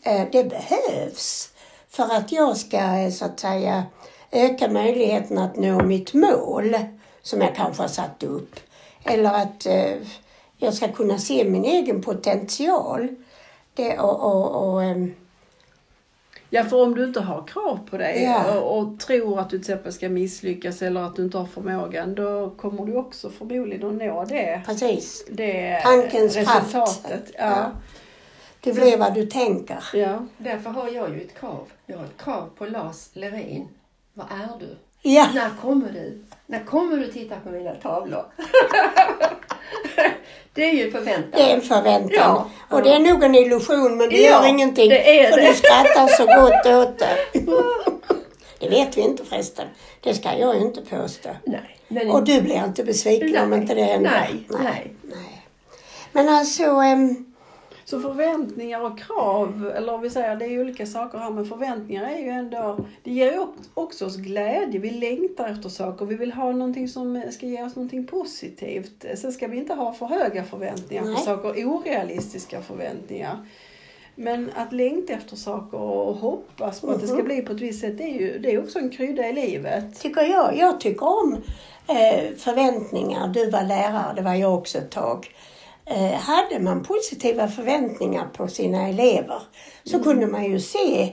eh, 0.05 0.29
det 0.33 0.45
behövs 0.45 1.53
för 1.89 2.03
att 2.03 2.33
jag 2.33 2.57
ska 2.57 2.77
eh, 2.77 3.11
så 3.11 3.25
att 3.25 3.41
säga 3.41 3.85
öka 4.31 4.69
möjligheten 4.69 5.39
att 5.39 5.57
nå 5.57 5.83
mitt 5.83 6.15
mål 6.15 6.77
som 7.23 7.41
jag 7.41 7.55
kanske 7.55 7.83
har 7.83 7.89
satt 7.89 8.23
upp. 8.23 8.61
Eller 9.05 9.35
att 9.35 9.67
eh, 9.67 9.95
jag 10.57 10.75
ska 10.75 10.89
kunna 10.89 11.19
se 11.19 11.45
min 11.45 11.65
egen 11.65 12.03
potential. 12.03 13.09
Det, 13.75 13.99
och, 13.99 14.21
och, 14.21 14.73
och, 14.73 14.83
ehm, 14.83 15.15
Ja, 16.55 16.65
för 16.65 16.83
om 16.83 16.95
du 16.95 17.05
inte 17.05 17.21
har 17.21 17.47
krav 17.47 17.79
på 17.91 17.97
dig 17.97 18.23
Ja. 18.23 18.61
och, 18.61 18.79
och 18.79 19.01
tror 19.01 19.41
att 19.41 19.51
du 19.51 19.59
till 19.59 19.61
exempel 19.73 19.93
ska 19.93 20.09
misslyckas 20.09 20.83
eller 20.83 21.01
att 21.01 21.17
du 21.17 21.23
inte 21.23 21.39
har 21.39 21.47
förmågan, 21.47 22.15
då 22.15 22.51
kommer 22.51 22.87
du 22.87 22.97
också 22.97 23.31
förmodligen 23.31 23.89
att 23.89 23.95
nå 23.95 24.25
det, 24.25 24.63
precis, 24.67 25.25
det 25.31 25.81
Tankens 25.83 26.37
resultatet. 26.37 27.31
Ja. 27.39 27.51
Ja. 27.51 27.71
det 28.61 28.73
blir 28.73 28.97
vad 28.99 29.15
du 29.15 29.27
tänker. 29.27 29.85
Ja. 29.95 30.27
Därför 30.39 30.71
har 30.71 30.89
jag 30.89 31.11
ju 31.11 31.21
ett 31.21 31.39
krav. 31.39 31.69
Jag 31.87 31.99
har 31.99 32.05
ett 32.05 32.23
krav 32.23 32.51
på 32.59 32.67
Lars 32.67 33.09
Lerin. 33.13 33.69
Vad 34.15 34.27
är 34.27 34.59
du? 34.61 34.77
Ja. 35.11 35.27
När 35.35 35.51
kommer 35.61 35.93
du? 35.93 36.25
När 36.47 36.65
kommer 36.65 36.97
du 36.97 37.07
titta 37.13 37.37
på 37.41 37.51
mina 37.51 37.75
tavlor? 37.75 38.25
det 40.55 40.71
är 40.71 40.73
ju 40.73 40.91
förväntan. 40.91 41.31
Det 41.33 41.51
är 41.51 41.55
en 41.55 41.61
förväntan. 41.63 42.11
Ja. 42.15 42.51
Och 42.71 42.83
det 42.83 42.93
är 42.95 42.99
nog 42.99 43.25
en 43.25 43.35
illusion 43.35 43.97
men 43.97 44.09
det 44.09 44.17
Ja, 44.23 44.31
gör 44.43 44.49
ingenting. 44.49 44.89
det 44.89 45.31
för 45.31 45.41
det. 45.41 45.49
du 45.49 45.55
skrattar 45.55 46.07
så 46.09 46.27
gott 46.27 46.67
åt 46.89 46.99
det. 46.99 47.17
det 48.61 48.69
vet 48.69 48.97
vi 48.97 49.01
inte 49.03 49.25
förresten. 49.25 49.67
Det 50.01 50.15
ska 50.15 50.29
jag 50.39 50.55
ju 50.57 50.61
inte 50.63 50.81
påstå. 50.83 51.29
Nej. 51.45 51.79
Men, 51.89 52.11
Och 52.11 52.25
du 52.25 52.41
blir 52.41 52.65
inte 52.65 52.85
besviken 52.85 53.43
om 53.43 53.51
Nej, 53.51 53.59
inte 53.61 53.75
det 53.75 53.83
händer. 53.83 54.11
nej, 54.11 54.47
nej. 54.65 54.93
nej. 55.03 55.43
Men 56.13 56.29
alltså, 56.29 56.63
ehm, 56.65 57.32
Så 57.93 58.01
förväntningar 58.01 58.81
och 58.81 58.99
krav, 58.99 59.73
eller 59.77 59.99
vi 59.99 60.11
säger 60.11 60.37
det 60.37 60.45
är 60.45 60.61
olika 60.61 60.87
saker 60.87 61.19
här, 61.19 61.31
men 61.31 61.47
förväntningar 61.47 62.05
är 62.05 62.19
ju 62.19 62.29
ändå, 62.29 62.79
det 63.03 63.11
ger 63.11 63.33
ju 63.33 63.47
också 63.75 64.07
oss 64.07 64.17
glädje. 64.17 64.81
Vi 64.81 64.91
längtar 64.91 65.49
efter 65.49 65.69
saker, 65.69 66.07
vi 66.07 66.15
vill 66.15 66.33
ha 66.33 66.53
någonting 66.53 66.89
som 66.89 67.23
ska 67.31 67.47
ge 67.47 67.63
oss 67.63 67.77
någonting 67.77 68.07
positivt. 68.07 69.05
Sen 69.15 69.33
ska 69.33 69.47
vi 69.47 69.57
inte 69.57 69.75
ha 69.75 69.93
för 69.93 70.07
höga 70.07 70.45
förväntningar 70.45 71.05
Nej. 71.05 71.15
på 71.15 71.21
saker, 71.21 71.65
orealistiska 71.65 72.63
förväntningar. 72.63 73.47
Men 74.15 74.51
att 74.55 74.73
längta 74.73 75.13
efter 75.13 75.37
saker 75.37 75.79
och 75.79 76.17
hoppas 76.17 76.81
på 76.81 76.91
att 76.91 77.01
det 77.01 77.07
ska 77.07 77.23
bli 77.23 77.43
på 77.43 77.53
ett 77.53 77.61
visst 77.61 77.81
sätt, 77.81 77.99
det 77.99 78.05
är 78.05 78.21
ju 78.21 78.39
det 78.39 78.55
är 78.55 78.63
också 78.63 78.79
en 78.79 78.91
krydda 78.91 79.29
i 79.29 79.33
livet. 79.33 80.01
tycker 80.01 80.23
jag, 80.23 80.57
jag 80.57 80.81
tycker 80.81 81.07
om 81.07 81.33
eh, 81.89 82.35
förväntningar. 82.37 83.29
Du 83.29 83.51
var 83.51 83.63
lärare, 83.63 84.13
det 84.17 84.23
var 84.23 84.35
jag 84.35 84.55
också 84.55 84.79
ett 84.79 84.91
tag. 84.91 85.29
Eh, 85.87 86.13
hade 86.13 86.61
man 86.61 86.83
positiva 86.83 87.49
förväntningar 87.49 88.27
på 88.27 88.49
sina 88.49 88.89
elever 88.89 89.43
så 89.85 90.03
kunde 90.03 90.27
man 90.27 90.45
ju 90.45 90.61
se 90.61 91.13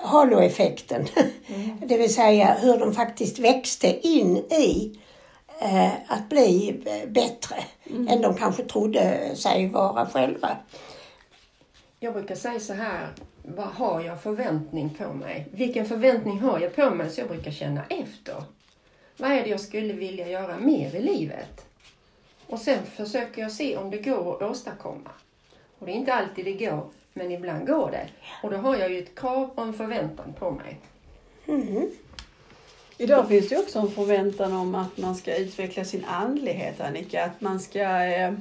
haloeffekten. 0.00 1.06
det 1.86 1.98
vill 1.98 2.14
säga 2.14 2.56
hur 2.60 2.78
de 2.78 2.94
faktiskt 2.94 3.38
växte 3.38 4.08
in 4.08 4.36
i 4.36 4.98
eh, 5.60 5.92
att 6.08 6.28
bli 6.28 6.80
b- 6.84 7.06
bättre 7.06 7.56
än 8.08 8.22
de 8.22 8.34
kanske 8.34 8.62
trodde 8.62 9.36
sig 9.36 9.68
vara 9.68 10.06
själva. 10.06 10.56
jag 12.00 12.12
brukar 12.12 12.34
säga 12.34 12.60
så 12.60 12.72
här, 12.72 13.08
vad 13.42 13.66
har 13.68 14.00
jag 14.00 14.22
förväntning 14.22 14.90
på 14.98 15.12
mig? 15.12 15.48
Vilken 15.52 15.86
förväntning 15.86 16.38
har 16.40 16.60
jag 16.60 16.76
på 16.76 16.90
mig? 16.90 17.10
Så 17.10 17.20
jag 17.20 17.28
brukar 17.28 17.50
känna 17.50 17.84
efter. 17.90 18.34
Vad 19.16 19.30
är 19.32 19.42
det 19.42 19.48
jag 19.50 19.60
skulle 19.60 19.92
vilja 19.92 20.28
göra 20.28 20.58
mer 20.58 20.94
i 20.96 21.02
livet? 21.02 21.64
Och 22.48 22.58
sen 22.58 22.86
försöker 22.86 23.42
jag 23.42 23.52
se 23.52 23.76
om 23.76 23.90
det 23.90 23.98
går 23.98 24.36
att 24.36 24.50
åstadkomma. 24.50 25.10
Och 25.78 25.86
det 25.86 25.92
är 25.92 25.96
inte 25.96 26.14
alltid 26.14 26.44
det 26.44 26.52
går, 26.66 26.86
men 27.12 27.32
ibland 27.32 27.66
går 27.66 27.90
det. 27.90 28.08
Och 28.42 28.50
då 28.50 28.56
har 28.56 28.76
jag 28.76 28.92
ju 28.92 28.98
ett 28.98 29.14
krav 29.14 29.50
och 29.54 29.62
en 29.62 29.72
förväntan 29.72 30.32
på 30.38 30.50
mig. 30.50 30.80
Mm. 31.46 31.90
Idag 32.98 33.28
finns 33.28 33.48
det 33.48 33.58
också 33.58 33.78
en 33.78 33.90
förväntan 33.90 34.52
om 34.52 34.74
att 34.74 34.96
man 34.96 35.14
ska 35.14 35.36
utveckla 35.36 35.84
sin 35.84 36.04
andlighet, 36.04 36.80
Annika. 36.80 37.24
Att 37.24 37.40
man 37.40 37.60
ska... 37.60 37.80
Eh, 37.80 38.26
eh, 38.26 38.32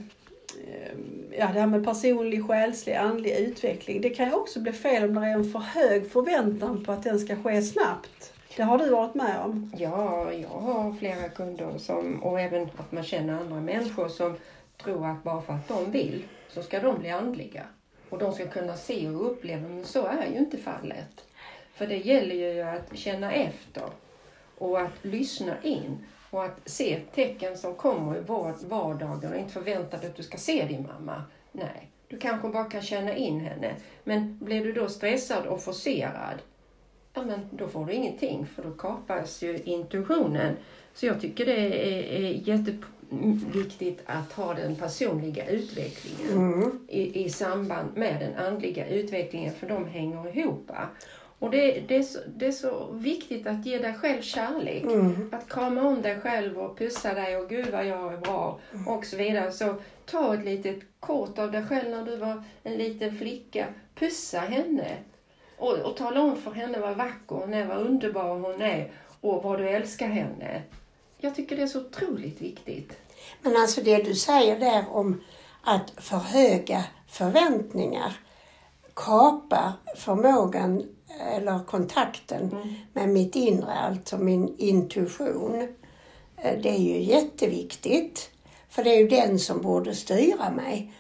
ja, 1.32 1.48
det 1.54 1.60
här 1.60 1.68
med 1.68 1.86
personlig, 1.86 2.48
själslig, 2.48 2.94
andlig 2.94 3.32
utveckling. 3.32 4.02
Det 4.02 4.10
kan 4.10 4.28
ju 4.28 4.34
också 4.34 4.60
bli 4.60 4.72
fel 4.72 5.04
om 5.04 5.16
det 5.16 5.22
är 5.22 5.34
en 5.34 5.52
för 5.52 5.60
hög 5.60 6.12
förväntan 6.12 6.84
på 6.84 6.92
att 6.92 7.04
den 7.04 7.20
ska 7.20 7.36
ske 7.36 7.62
snabbt. 7.62 8.34
Det 8.58 8.64
har 8.64 8.78
du 8.78 8.90
varit 8.90 9.16
med 9.16 9.40
om? 9.40 9.72
Ja, 9.78 10.34
jag 10.34 10.50
har 10.50 10.94
flera 10.94 11.30
kunder 11.30 11.78
som, 11.78 12.24
och 12.24 12.42
även 12.42 12.70
att 12.78 12.92
man 12.92 13.04
känner 13.04 13.34
andra 13.34 13.62
människor 13.62 14.08
som 14.08 14.36
tror 14.78 15.08
att 15.08 15.24
bara 15.24 15.42
för 15.42 15.54
att 15.54 15.68
de 15.68 15.92
vill 15.92 16.24
så 16.50 16.64
ska 16.64 16.80
de 16.80 17.00
bli 17.00 17.10
andliga. 17.10 17.64
Och 18.10 18.18
de 18.18 18.34
ska 18.34 18.48
kunna 18.48 18.76
se 18.76 19.10
och 19.10 19.32
uppleva, 19.32 19.68
men 19.68 19.86
så 19.86 20.06
är 20.06 20.28
ju 20.32 20.38
inte 20.38 20.58
fallet. 20.58 21.26
För 21.74 21.88
det 21.88 21.98
gäller 21.98 22.36
ju 22.36 22.62
att 22.62 22.98
känna 22.98 23.32
efter 23.32 23.84
och 24.58 24.82
att 24.82 25.06
lyssna 25.06 25.62
in 25.64 25.98
och 26.30 26.46
att 26.46 26.70
se 26.70 27.00
tecken 27.16 27.58
som 27.58 27.76
kommer 27.76 28.18
i 28.18 28.22
vardagen 28.66 29.32
och 29.32 29.40
inte 29.40 29.54
förvänta 29.54 29.98
dig 29.98 30.10
att 30.10 30.16
du 30.16 30.24
ska 30.24 30.38
se 30.38 30.66
din 30.66 30.88
mamma. 30.88 31.24
Nej, 31.52 31.90
du 32.08 32.18
kanske 32.18 32.50
bara 32.50 32.66
kan 32.66 32.82
känna 32.82 33.16
in 33.16 33.40
henne. 33.40 33.76
Men 34.04 34.38
blir 34.38 34.64
du 34.64 34.74
då 34.74 34.90
stressad 34.90 35.46
och 35.46 35.64
forcerad, 35.64 36.42
ja 37.18 37.24
men 37.26 37.40
då 37.52 37.68
får 37.68 37.86
du 37.86 37.94
ingenting 37.94 38.46
för 38.56 38.64
då 38.64 38.72
kapas 38.72 39.42
ju 39.42 39.58
intuitionen. 39.64 40.56
Så 40.94 41.06
jag 41.06 41.22
tycker 41.22 41.46
det 41.46 41.56
är, 41.56 42.04
är 42.22 42.32
jätteviktigt 42.32 44.02
att 44.06 44.32
ha 44.34 44.54
den 44.54 44.76
personliga 44.76 45.50
utvecklingen 45.50 46.54
Mm. 46.54 46.80
i, 46.88 47.26
i 47.26 47.30
samband 47.30 47.98
med 47.98 48.20
den 48.20 48.46
andliga 48.46 48.88
utvecklingen 48.88 49.54
för 49.54 49.68
de 49.68 49.88
hänger 49.88 50.38
ihop. 50.38 50.72
Och 51.40 51.52
det, 51.52 51.80
det, 51.88 51.96
är 51.96 52.04
så, 52.04 52.20
det 52.36 52.46
är 52.46 52.52
så 52.52 52.92
viktigt 52.92 53.48
att 53.48 53.66
ge 53.66 53.78
dig 53.78 53.94
själv 53.94 54.22
kärlek. 54.22 54.84
Mm. 54.84 55.30
Att 55.32 55.50
krama 55.50 55.82
om 55.82 56.02
dig 56.02 56.20
själv 56.20 56.58
och 56.60 56.78
pussa 56.78 57.14
dig 57.14 57.38
och 57.38 57.50
gud 57.50 57.68
vad 57.72 57.86
jag 57.88 58.14
är 58.14 58.18
bra 58.18 58.60
och 58.88 59.06
så 59.06 59.18
vidare. 59.18 59.52
Så 59.52 59.76
ta 60.06 60.34
ett 60.34 60.46
litet 60.46 60.80
kort 61.00 61.40
av 61.40 61.52
dig 61.52 61.66
själv 61.66 61.90
när 61.90 62.06
du 62.06 62.18
var 62.18 62.44
en 62.64 62.74
liten 62.78 63.18
flicka. 63.18 63.66
Pussa 63.96 64.40
henne. 64.40 64.98
Och, 65.58 65.74
och 65.78 65.98
tala 65.98 66.22
om 66.22 66.36
för 66.36 66.52
henne 66.52 66.80
vad 66.80 66.98
vacker 66.98 67.36
hon 67.36 67.54
är, 67.54 67.66
vad 67.66 67.78
underbar 67.78 68.40
hon 68.40 68.62
är 68.62 68.92
och 69.22 69.44
vad 69.44 69.60
du 69.60 69.70
älskar 69.70 70.08
henne. 70.08 70.62
Jag 71.18 71.36
tycker 71.36 71.56
det 71.56 71.62
är 71.62 71.68
så 71.68 71.82
otroligt 71.82 72.42
viktigt. 72.42 72.94
Men 73.42 73.56
alltså 73.58 73.82
det 73.82 73.98
du 73.98 74.16
säger 74.16 74.60
där 74.60 74.84
om 74.90 75.22
att 75.64 75.92
för 75.98 76.18
höga 76.18 76.84
förväntningar 77.08 78.14
kapar 78.94 79.72
förmågan 79.96 80.84
eller 81.34 81.60
kontakten 81.64 82.76
med 82.94 83.10
mitt 83.10 83.36
inre, 83.36 83.74
alltså 83.74 84.18
min 84.18 84.56
intuition. 84.58 85.62
Eh, 86.38 86.60
Det 86.62 86.70
är 86.70 86.80
ju 86.80 87.02
jätteviktigt. 87.02 88.30
För 88.70 88.84
det 88.84 88.90
är 88.96 89.00
ju 89.00 89.08
den 89.08 89.40
som 89.40 89.62
borde 89.62 89.96
styra 89.96 90.50
mig. 90.50 90.94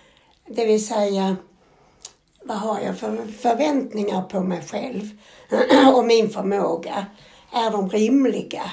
Det 0.47 0.65
vill 0.65 0.87
säga, 0.87 1.35
vad 2.47 2.57
har 2.57 2.79
jag 2.79 2.97
för 2.97 3.25
förväntningar 3.25 4.21
på 4.21 4.39
mig 4.39 4.61
själv 4.61 5.01
och 5.95 6.05
min 6.05 6.29
förmåga? 6.29 7.05
Är 7.53 7.71
de 7.71 7.89
rimliga? 7.89 8.63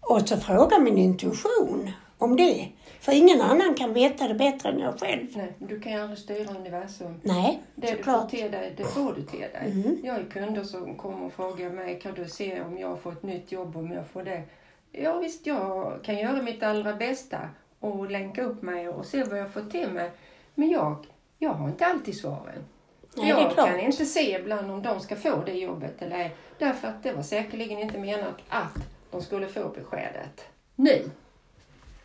Och 0.00 0.28
så 0.28 0.36
fråga 0.36 0.78
min 0.78 0.98
intuition 0.98 1.90
om 2.18 2.36
det. 2.36 2.68
För 3.00 3.12
ingen 3.12 3.40
annan 3.40 3.74
kan 3.74 3.92
veta 3.94 4.28
det 4.28 4.34
bättre 4.34 4.68
än 4.68 4.78
jag 4.78 5.00
själv. 5.00 5.26
Nej, 5.36 5.52
du 5.58 5.80
kan 5.80 5.92
ju 5.92 6.00
aldrig 6.00 6.18
styra 6.18 6.54
universum. 6.54 7.20
Nej, 7.22 7.62
Det 7.74 7.86
du 7.86 7.96
får 7.96 7.96
såklart. 8.12 8.30
till 8.30 8.50
dig, 8.50 8.74
det 8.76 8.84
får 8.84 9.12
du 9.12 9.22
till 9.22 9.40
dig. 9.40 9.70
Mm. 9.72 9.98
Jag 10.04 10.12
har 10.14 10.22
kunder 10.30 10.64
som 10.64 10.94
kommer 10.96 11.26
och 11.26 11.32
frågar 11.32 11.70
mig, 11.70 12.00
kan 12.00 12.14
du 12.14 12.28
se 12.28 12.60
om 12.62 12.78
jag 12.78 13.00
får 13.00 13.12
ett 13.12 13.22
nytt 13.22 13.52
jobb, 13.52 13.76
om 13.76 13.92
jag 13.92 14.06
får 14.08 14.22
det? 14.22 14.42
Ja 14.92 15.18
visst, 15.18 15.46
jag 15.46 15.98
kan 16.02 16.18
göra 16.18 16.42
mitt 16.42 16.62
allra 16.62 16.94
bästa 16.96 17.38
och 17.80 18.10
länka 18.10 18.42
upp 18.42 18.62
mig 18.62 18.88
och 18.88 19.06
se 19.06 19.24
vad 19.24 19.38
jag 19.38 19.52
får 19.52 19.70
till 19.70 19.88
mig. 19.90 20.10
Men 20.54 20.68
jag, 20.70 20.96
jag 21.38 21.50
har 21.50 21.68
inte 21.68 21.86
alltid 21.86 22.16
svaren. 22.20 22.64
Nej, 23.14 23.28
jag 23.28 23.54
kan 23.54 23.80
inte 23.80 24.06
se 24.06 24.38
ibland 24.40 24.70
om 24.70 24.82
de 24.82 25.00
ska 25.00 25.16
få 25.16 25.42
det 25.46 25.52
jobbet 25.52 26.02
eller 26.02 26.16
ej. 26.16 26.36
Därför 26.58 26.88
att 26.88 27.02
det 27.02 27.12
var 27.12 27.22
säkerligen 27.22 27.78
inte 27.78 27.98
menat 27.98 28.36
att 28.48 28.78
de 29.10 29.22
skulle 29.22 29.48
få 29.48 29.68
beskedet 29.68 30.44
nu. 30.76 31.10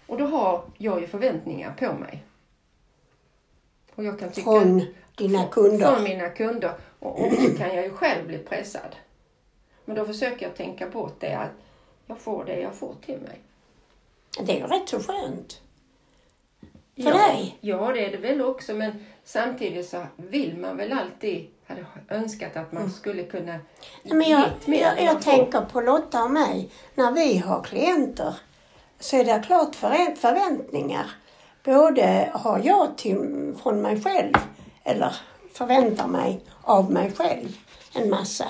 Och 0.07 0.17
då 0.17 0.25
har 0.25 0.63
jag 0.77 1.01
ju 1.01 1.07
förväntningar 1.07 1.73
på 1.79 1.93
mig. 1.93 2.23
Och 3.95 4.03
jag 4.03 4.19
kan 4.19 4.31
tycka... 4.31 4.51
Från 4.51 4.85
dina 5.17 5.45
kunder. 5.45 5.93
Från 5.93 6.03
mina 6.03 6.29
kunder. 6.29 6.73
Och 6.99 7.25
också 7.25 7.49
kan 7.57 7.75
jag 7.75 7.83
ju 7.83 7.91
själv 7.91 8.27
bli 8.27 8.37
pressad. 8.37 8.95
Men 9.85 9.95
då 9.95 10.05
försöker 10.05 10.45
jag 10.45 10.55
tänka 10.55 10.89
bort 10.89 11.15
det 11.19 11.33
att 11.33 11.51
jag 12.05 12.19
får 12.19 12.45
det 12.45 12.59
jag 12.59 12.75
får 12.75 12.95
till 13.05 13.19
mig. 13.19 13.39
Det 14.39 14.51
är 14.51 14.57
ju 14.57 14.67
rätt 14.67 14.89
så 14.89 14.99
skönt. 14.99 15.61
För 16.95 17.03
ja, 17.03 17.27
dig? 17.27 17.57
Ja, 17.61 17.91
det 17.93 18.05
är 18.05 18.11
det 18.11 18.17
väl 18.17 18.41
också. 18.41 18.73
Men 18.73 19.05
samtidigt 19.27 19.89
så 19.89 20.03
vill 20.15 20.57
man 20.57 20.77
väl 20.77 20.93
alltid, 20.93 21.47
hade 21.67 21.85
önskat 22.09 22.57
att 22.57 22.71
man 22.71 22.91
skulle 22.91 23.23
kunna 23.23 23.59
Mm. 24.05 24.17
Men 24.17 24.29
jag, 24.29 24.49
jag, 24.65 25.01
jag 25.01 25.21
tänker 25.21 25.61
på 25.61 25.81
Lotta 25.81 26.23
och 26.23 26.31
mig. 26.31 26.69
När 26.95 27.11
vi 27.11 27.37
har 27.37 27.63
klienter 27.63 28.35
så 28.99 29.17
är 29.17 29.23
det 29.25 29.43
klart 29.45 29.75
förä- 29.75 30.15
förväntningar. 30.15 31.11
Både 31.63 32.29
har 32.33 32.61
jag 32.63 32.97
till, 32.97 33.53
från 33.63 33.81
mig 33.81 34.01
själv, 34.01 34.33
eller 34.83 35.15
förväntar 35.53 36.07
mig 36.07 36.41
av 36.61 36.91
mig 36.91 37.11
själv 37.17 37.57
en 37.95 38.09
massa. 38.09 38.45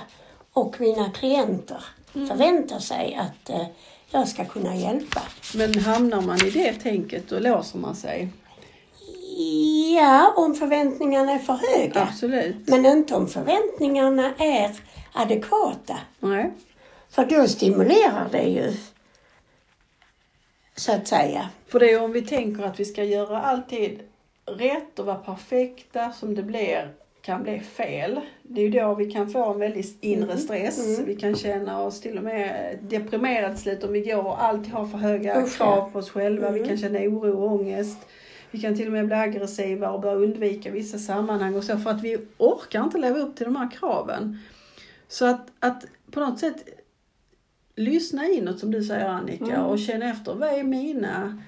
Och 0.54 0.80
mina 0.82 1.12
klienter 1.12 1.86
förväntar 2.14 2.80
sig 2.80 3.16
att 3.22 3.50
eh, 3.50 3.66
jag 4.10 4.28
ska 4.28 4.46
kunna 4.46 4.76
hjälpa. 4.76 5.22
Men 5.56 5.80
hamnar 5.80 6.22
man 6.22 6.46
i 6.46 6.50
det 6.50 6.74
tänket 6.74 7.30
då 7.30 7.40
låser 7.40 7.80
man 7.80 7.96
sig. 7.96 8.30
Ja, 9.96 10.34
om 10.36 10.56
förväntningarna 10.56 11.32
är 11.32 11.40
för 11.40 11.54
höga. 11.54 12.02
Absolut. 12.02 12.56
Men 12.68 12.86
inte 12.86 13.16
om 13.16 13.28
förväntningarna 13.28 14.34
är 14.40 14.72
adekvata. 15.14 15.98
Nej. 16.20 16.52
För 17.10 17.26
då 17.26 17.48
stimulerar 17.48 18.28
det 18.32 18.44
ju, 18.44 18.74
så 20.76 20.92
att 20.92 21.08
säga. 21.08 21.50
För 21.68 21.80
det 21.80 21.92
är 21.92 22.04
om 22.04 22.12
vi 22.12 22.22
tänker 22.22 22.64
att 22.64 22.80
vi 22.80 22.86
ska 22.86 23.04
göra 23.04 23.42
alltid 23.42 24.00
rätt 24.46 25.00
och 25.00 25.06
vara 25.06 25.16
perfekta 25.18 26.12
som 26.12 26.36
det 26.36 26.44
blir 26.44 26.94
kan 27.22 27.44
bli 27.44 27.60
fel. 27.60 28.20
Det 28.44 28.62
är 28.62 28.66
ju 28.66 28.80
då 28.80 28.96
vi 28.96 29.12
kan 29.12 29.30
få 29.30 29.54
en 29.54 29.60
väldigt 29.60 29.98
inre 30.04 30.24
Mm, 30.32 30.38
stress. 30.38 30.86
mm. 30.98 31.06
Vi 31.06 31.16
kan 31.16 31.36
känna 31.36 31.82
oss 31.82 32.02
till 32.02 32.18
och 32.18 32.24
med 32.24 32.78
deprimerade 32.82 33.54
till 33.54 33.64
slut 33.64 33.84
om 33.84 33.94
vi 33.94 34.02
går 34.02 34.26
och 34.28 34.44
alltid 34.44 34.74
har 34.74 34.86
för 34.86 34.98
höga 34.98 35.42
Usch, 35.44 35.58
krav 35.58 35.90
på 35.92 36.00
oss 36.00 36.10
själva. 36.10 36.52
Vi 36.52 36.58
Mm. 36.60 36.70
kan 36.70 36.78
känna 36.78 37.00
oro 37.00 37.38
och 37.46 37.52
ångest. 37.52 37.98
Vi 38.52 38.62
kan 38.62 38.76
till 38.76 38.88
och 38.88 38.94
med 38.94 39.06
bli 39.06 39.16
aggressiva 39.16 39.90
och 39.90 40.02
börja 40.02 40.16
undvika 40.16 40.72
vissa 40.72 40.98
sammanhang 40.98 41.56
och 41.56 41.64
så 41.64 41.78
för 41.78 41.90
att 41.90 42.02
vi 42.02 42.18
orkar 42.38 42.84
inte 42.84 42.98
leva 42.98 43.20
upp 43.20 43.36
till 43.36 43.46
de 43.46 43.56
här 43.56 43.72
kraven. 43.72 44.40
Så 45.08 45.26
att, 45.26 45.48
att 45.60 45.86
på 46.12 46.20
något 46.20 46.40
sätt 46.40 46.66
lyssna 47.76 48.28
inåt 48.28 48.60
som 48.60 48.72
du 48.72 48.84
säger 48.84 49.06
Annika 49.10 49.46
Mm. 49.46 49.66
och 49.66 49.80
känna 49.80 50.10
efter 50.10 50.34
vad 50.34 50.50
är 50.50 50.64
mina 50.64 51.44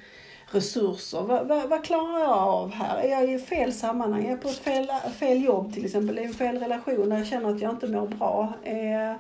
resurser? 0.52 1.22
Vad, 1.22 1.48
vad, 1.48 1.70
vad 1.70 1.84
klarar 1.84 2.20
jag 2.20 2.30
av 2.30 2.72
här? 2.72 2.98
Är 2.98 3.10
jag 3.10 3.34
i 3.34 3.40
fel 3.40 3.74
sammanhang? 3.74 4.26
Är 4.26 4.30
jag 4.30 4.42
på 4.42 4.50
ett 4.50 4.58
fel, 4.58 4.88
fel 5.20 5.44
jobb 5.44 5.74
till 5.74 5.86
exempel? 5.86 6.18
Är 6.18 6.22
jag 6.22 6.30
i 6.30 6.32
en 6.32 6.38
fel 6.38 6.60
relation 6.60 7.10
där 7.10 7.18
jag 7.18 7.28
känner 7.28 7.50
att 7.56 7.62
jag 7.62 7.72
inte 7.72 7.88
mår 7.88 8.08
bra? 8.08 8.54
Är, 8.64 9.18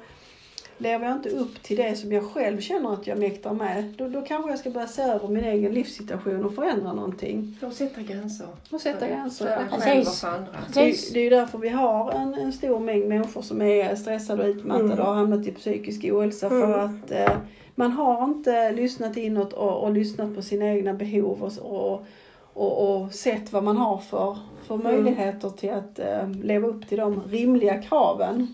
lever 0.81 1.05
jag 1.07 1.15
inte 1.15 1.29
upp 1.29 1.63
till 1.63 1.77
det 1.77 1.95
som 1.95 2.11
jag 2.11 2.23
själv 2.23 2.59
känner 2.59 2.93
att 2.93 3.07
jag 3.07 3.17
mäktar 3.19 3.53
med? 3.53 3.93
Då, 3.97 4.07
då 4.07 4.21
kanske 4.21 4.49
jag 4.49 4.59
ska 4.59 4.69
börja 4.69 4.87
se 4.87 5.01
över 5.01 5.27
min 5.27 5.43
egen 5.43 5.73
livssituation 5.73 6.45
och 6.45 6.53
förändra 6.55 6.93
någonting. 6.93 7.57
Och 7.61 7.73
sätta 7.73 8.01
gränser. 8.01 8.47
Och 8.71 8.81
sätta 8.81 9.07
gränser. 9.07 9.45
För 9.45 9.51
ja. 9.71 9.81
själv 9.81 10.01
och 10.01 10.13
för 10.13 10.27
andra. 10.27 10.47
Det, 10.73 11.13
det 11.13 11.19
är 11.19 11.23
ju 11.23 11.29
därför 11.29 11.57
vi 11.57 11.69
har 11.69 12.11
en, 12.11 12.33
en 12.33 12.53
stor 12.53 12.79
mängd 12.79 13.07
människor 13.07 13.41
som 13.41 13.61
är 13.61 13.95
stressade 13.95 14.43
och 14.43 14.49
utmattade 14.49 14.85
Mm. 14.85 14.99
och 14.99 15.05
har 15.05 15.13
hamnat 15.15 15.47
i 15.47 15.51
psykisk 15.51 16.05
ohälsa 16.11 16.47
Mm. 16.47 16.61
för 16.61 16.79
att 16.79 17.11
eh, 17.11 17.37
man 17.75 17.91
har 17.91 18.23
inte 18.23 18.71
lyssnat 18.71 19.17
inåt 19.17 19.53
och, 19.53 19.83
och 19.83 19.91
lyssnat 19.91 20.35
på 20.35 20.41
sina 20.41 20.65
egna 20.69 20.93
behov 20.93 21.43
och, 21.43 21.51
och, 21.91 22.05
och, 22.53 23.01
och 23.01 23.13
sett 23.13 23.53
vad 23.53 23.63
man 23.63 23.77
har 23.77 23.97
för, 23.97 24.37
för 24.67 24.75
Mm. 24.75 24.87
möjligheter 24.93 25.49
till 25.49 25.71
att 25.71 25.99
eh, 25.99 26.29
leva 26.43 26.67
upp 26.67 26.87
till 26.89 26.97
de 26.97 27.21
rimliga 27.29 27.81
kraven. 27.81 28.47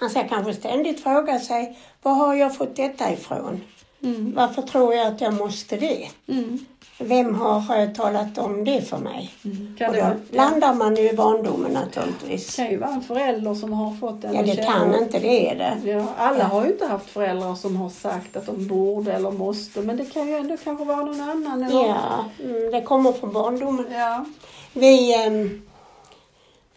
Man 0.00 0.10
ska 0.10 0.28
kanske 0.28 0.54
ständigt 0.54 1.02
fråga 1.02 1.38
sig, 1.40 1.78
var 2.02 2.12
har 2.14 2.34
jag 2.34 2.56
fått 2.56 2.76
detta 2.76 3.12
ifrån? 3.12 3.60
Mm. 4.02 4.34
Varför 4.36 4.62
tror 4.62 4.94
jag 4.94 5.06
att 5.06 5.20
jag 5.20 5.34
måste 5.34 5.76
det? 5.76 6.08
Mm. 6.28 6.58
Vem 7.00 7.34
har 7.34 7.76
eh, 7.82 7.88
talat 7.90 8.38
om 8.38 8.64
det 8.64 8.82
för 8.88 8.98
mig? 8.98 9.30
Kan 9.78 9.88
Och 9.88 9.94
det, 9.94 10.00
då 10.00 10.06
vara, 10.06 10.16
landar 10.30 10.74
man 10.74 10.96
ju 10.96 11.10
i 11.10 11.12
barndomen 11.12 11.72
det 11.74 11.80
naturligtvis. 11.80 12.56
kan 12.56 12.70
ju 12.70 12.76
vara 12.76 12.90
en 12.90 13.02
förälder 13.02 13.54
som 13.54 13.72
har 13.72 13.94
fått 13.96 14.24
en 14.24 14.34
Ja, 14.34 14.42
det 14.42 14.56
kan 14.64 14.94
inte 14.94 15.18
det 15.18 15.50
är 15.50 15.54
det. 15.56 15.90
Ja, 15.90 16.04
alla 16.18 16.38
Ja. 16.38 16.44
har 16.44 16.64
ju 16.64 16.72
inte 16.72 16.86
haft 16.86 17.10
föräldrar 17.10 17.54
som 17.54 17.76
har 17.76 17.90
sagt 17.90 18.36
att 18.36 18.46
de 18.46 18.66
borde 18.68 19.12
eller 19.12 19.30
måste 19.30 19.80
men 19.80 19.96
det 19.96 20.04
kan 20.04 20.28
ju 20.28 20.36
ändå 20.36 20.56
kanske 20.64 20.84
vara 20.84 21.04
någon 21.04 21.20
annan. 21.20 21.62
Eller? 21.62 21.86
Ja, 21.88 22.24
mm, 22.44 22.70
det 22.72 22.82
kommer 22.82 23.12
från 23.12 23.32
barndomen. 23.32 23.86
Ja. 23.92 24.24
Vi, 24.72 25.14
ehm, 25.14 25.62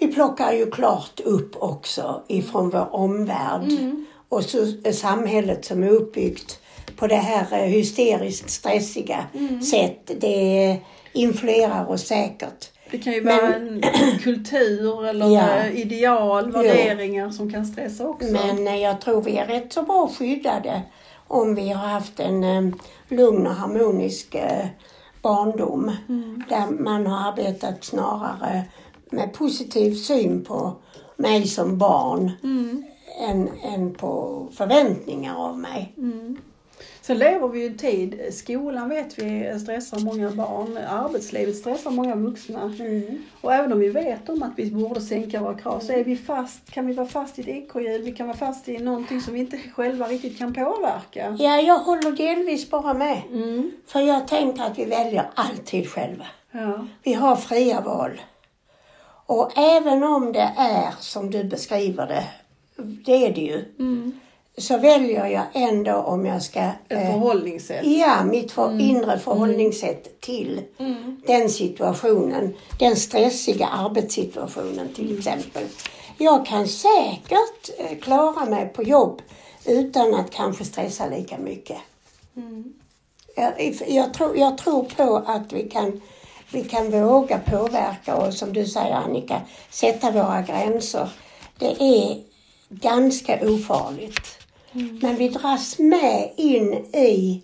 vi 0.01 0.07
plockar 0.13 0.51
ju 0.51 0.71
klart 0.71 1.19
upp 1.19 1.55
också 1.63 2.21
ifrån 2.27 2.69
vår 2.69 2.95
omvärld 2.95 3.71
Mm. 3.71 4.05
och 4.29 4.43
så, 4.43 4.65
samhället 4.93 5.65
som 5.65 5.83
är 5.83 5.89
uppbyggt 5.89 6.59
på 6.95 7.07
det 7.07 7.15
här 7.15 7.47
eh, 7.51 7.65
hysteriskt 7.65 8.49
stressiga 8.49 9.25
Mm. 9.33 9.61
sätt. 9.61 10.11
Det 10.17 10.77
influerar 11.13 11.89
oss 11.91 12.07
säkert. 12.07 12.69
Det 12.91 12.97
kan 12.97 13.13
ju 13.13 13.21
Men- 13.23 13.37
vara 13.37 13.55
en 13.55 13.81
kultur 14.23 15.05
eller 15.05 15.27
Ja. 15.27 15.49
eh, 15.55 15.75
ideal, 15.79 16.51
värderingar 16.51 17.29
som 17.29 17.51
kan 17.51 17.65
stressa 17.65 18.07
också. 18.07 18.27
Men 18.31 18.67
eh, 18.67 18.75
jag 18.77 19.01
tror 19.01 19.21
vi 19.21 19.37
är 19.37 19.47
rätt 19.47 19.73
så 19.73 19.81
bra 19.83 20.11
skyddade 20.19 20.81
om 21.27 21.55
vi 21.55 21.69
har 21.69 21.87
haft 21.87 22.19
en 22.19 22.75
lugn 23.09 23.47
och 23.47 23.53
harmonisk 23.55 24.35
barndom. 25.21 25.91
Där 26.49 26.67
man 26.83 27.07
har 27.07 27.31
arbetat 27.31 27.83
snarare 27.83 28.63
med 29.11 29.33
positiv 29.33 29.93
syn 29.95 30.43
på 30.43 30.73
mig 31.15 31.47
som 31.47 31.77
barn 31.77 32.31
Mm. 32.43 32.83
än, 33.29 33.49
än 33.63 33.93
på 33.93 34.47
förväntningar 34.51 35.35
av 35.35 35.59
mig. 35.59 35.93
Sen 37.01 37.17
lever 37.17 37.47
vi 37.47 37.59
ju 37.59 37.67
en 37.67 37.77
tid, 37.77 38.21
skolan 38.31 38.89
vet 38.89 39.19
vi 39.19 39.59
stressar 39.59 39.99
många 39.99 40.29
barn, 40.31 40.77
arbetslivet 40.89 41.55
stressar 41.55 41.91
många 41.91 42.15
vuxna. 42.15 42.73
Och 43.41 43.53
även 43.53 43.73
om 43.73 43.79
vi 43.79 43.89
vet 43.89 44.29
om 44.29 44.43
att 44.43 44.51
vi 44.55 44.71
borde 44.71 45.01
sänka 45.01 45.41
våra 45.41 45.57
krav 45.57 45.79
så 45.79 45.93
är 45.93 46.03
vi 46.03 46.15
fast, 46.17 46.71
kan 46.71 46.87
vi 46.87 46.93
vara 46.93 47.07
fast 47.07 47.39
i 47.39 47.41
ett 47.41 47.47
ekorrhjul, 47.47 48.01
vi 48.01 48.11
kan 48.11 48.27
vara 48.27 48.37
fast 48.37 48.69
i 48.69 48.77
någonting 48.79 49.21
som 49.21 49.33
vi 49.33 49.39
inte 49.39 49.57
själva 49.75 50.07
riktigt 50.07 50.37
kan 50.37 50.53
påverka. 50.53 51.37
Ja, 51.39 51.61
jag 51.61 51.79
håller 51.79 52.11
delvis 52.11 52.69
bara 52.69 52.93
med. 52.93 53.21
Mm. 53.31 53.71
För 53.87 53.99
jag 53.99 54.27
tänker 54.27 54.63
att 54.63 54.79
vi 54.79 54.85
väljer 54.85 55.29
alltid 55.35 55.89
själva. 55.89 56.25
Ja. 56.51 56.87
Vi 57.03 57.13
har 57.13 57.35
fria 57.35 57.81
val. 57.81 58.21
Och 59.31 59.51
även 59.57 60.03
om 60.03 60.31
det 60.33 60.51
är 60.57 60.93
som 60.99 61.31
du 61.31 61.43
beskriver 61.43 62.07
det, 62.07 62.23
det 63.05 63.25
är 63.25 63.33
det 63.33 63.41
ju, 63.41 63.65
Mm. 63.79 64.19
så 64.57 64.77
väljer 64.77 65.25
jag 65.27 65.43
ändå 65.53 65.93
om 65.93 66.25
jag 66.25 66.41
ska... 66.43 66.59
Ett 66.59 66.73
eh, 66.87 66.99
förhållningssätt. 66.99 67.85
Ja, 67.85 68.23
mitt 68.23 68.51
för, 68.51 68.79
inre 68.81 69.19
förhållningssätt 69.19 70.21
till 70.21 70.61
Mm. 70.77 71.21
den 71.27 71.49
situationen. 71.49 72.53
Den 72.79 72.95
stressiga 72.95 73.67
arbetssituationen 73.67 74.93
till 74.95 75.17
exempel. 75.17 75.63
Jag 76.17 76.45
kan 76.45 76.67
säkert 76.67 77.69
eh, 77.77 77.97
klara 77.97 78.45
mig 78.45 78.67
på 78.73 78.83
jobb 78.83 79.21
utan 79.65 80.13
att 80.15 80.31
kanske 80.31 80.65
stressa 80.65 81.05
lika 81.07 81.37
mycket. 81.37 81.77
Mm. 82.35 82.73
Jag, 83.35 83.75
jag, 83.87 84.13
tror, 84.13 84.37
jag 84.37 84.57
tror 84.57 84.83
på 84.83 85.23
att 85.25 85.53
vi 85.53 85.69
kan, 85.69 86.01
vi 86.51 86.63
kan 86.63 86.91
våga 86.91 87.39
påverka 87.39 88.15
och 88.15 88.33
som 88.33 88.53
du 88.53 88.65
säger 88.65 88.95
Annika, 88.95 89.41
sätta 89.69 90.11
våra 90.11 90.41
gränser. 90.41 91.09
Det 91.57 91.81
är 91.81 92.23
ganska 92.69 93.39
ofarligt. 93.49 94.37
Men 95.01 95.15
vi 95.15 95.29
dras 95.29 95.79
med 95.79 96.31
in 96.35 96.73
i 96.93 97.43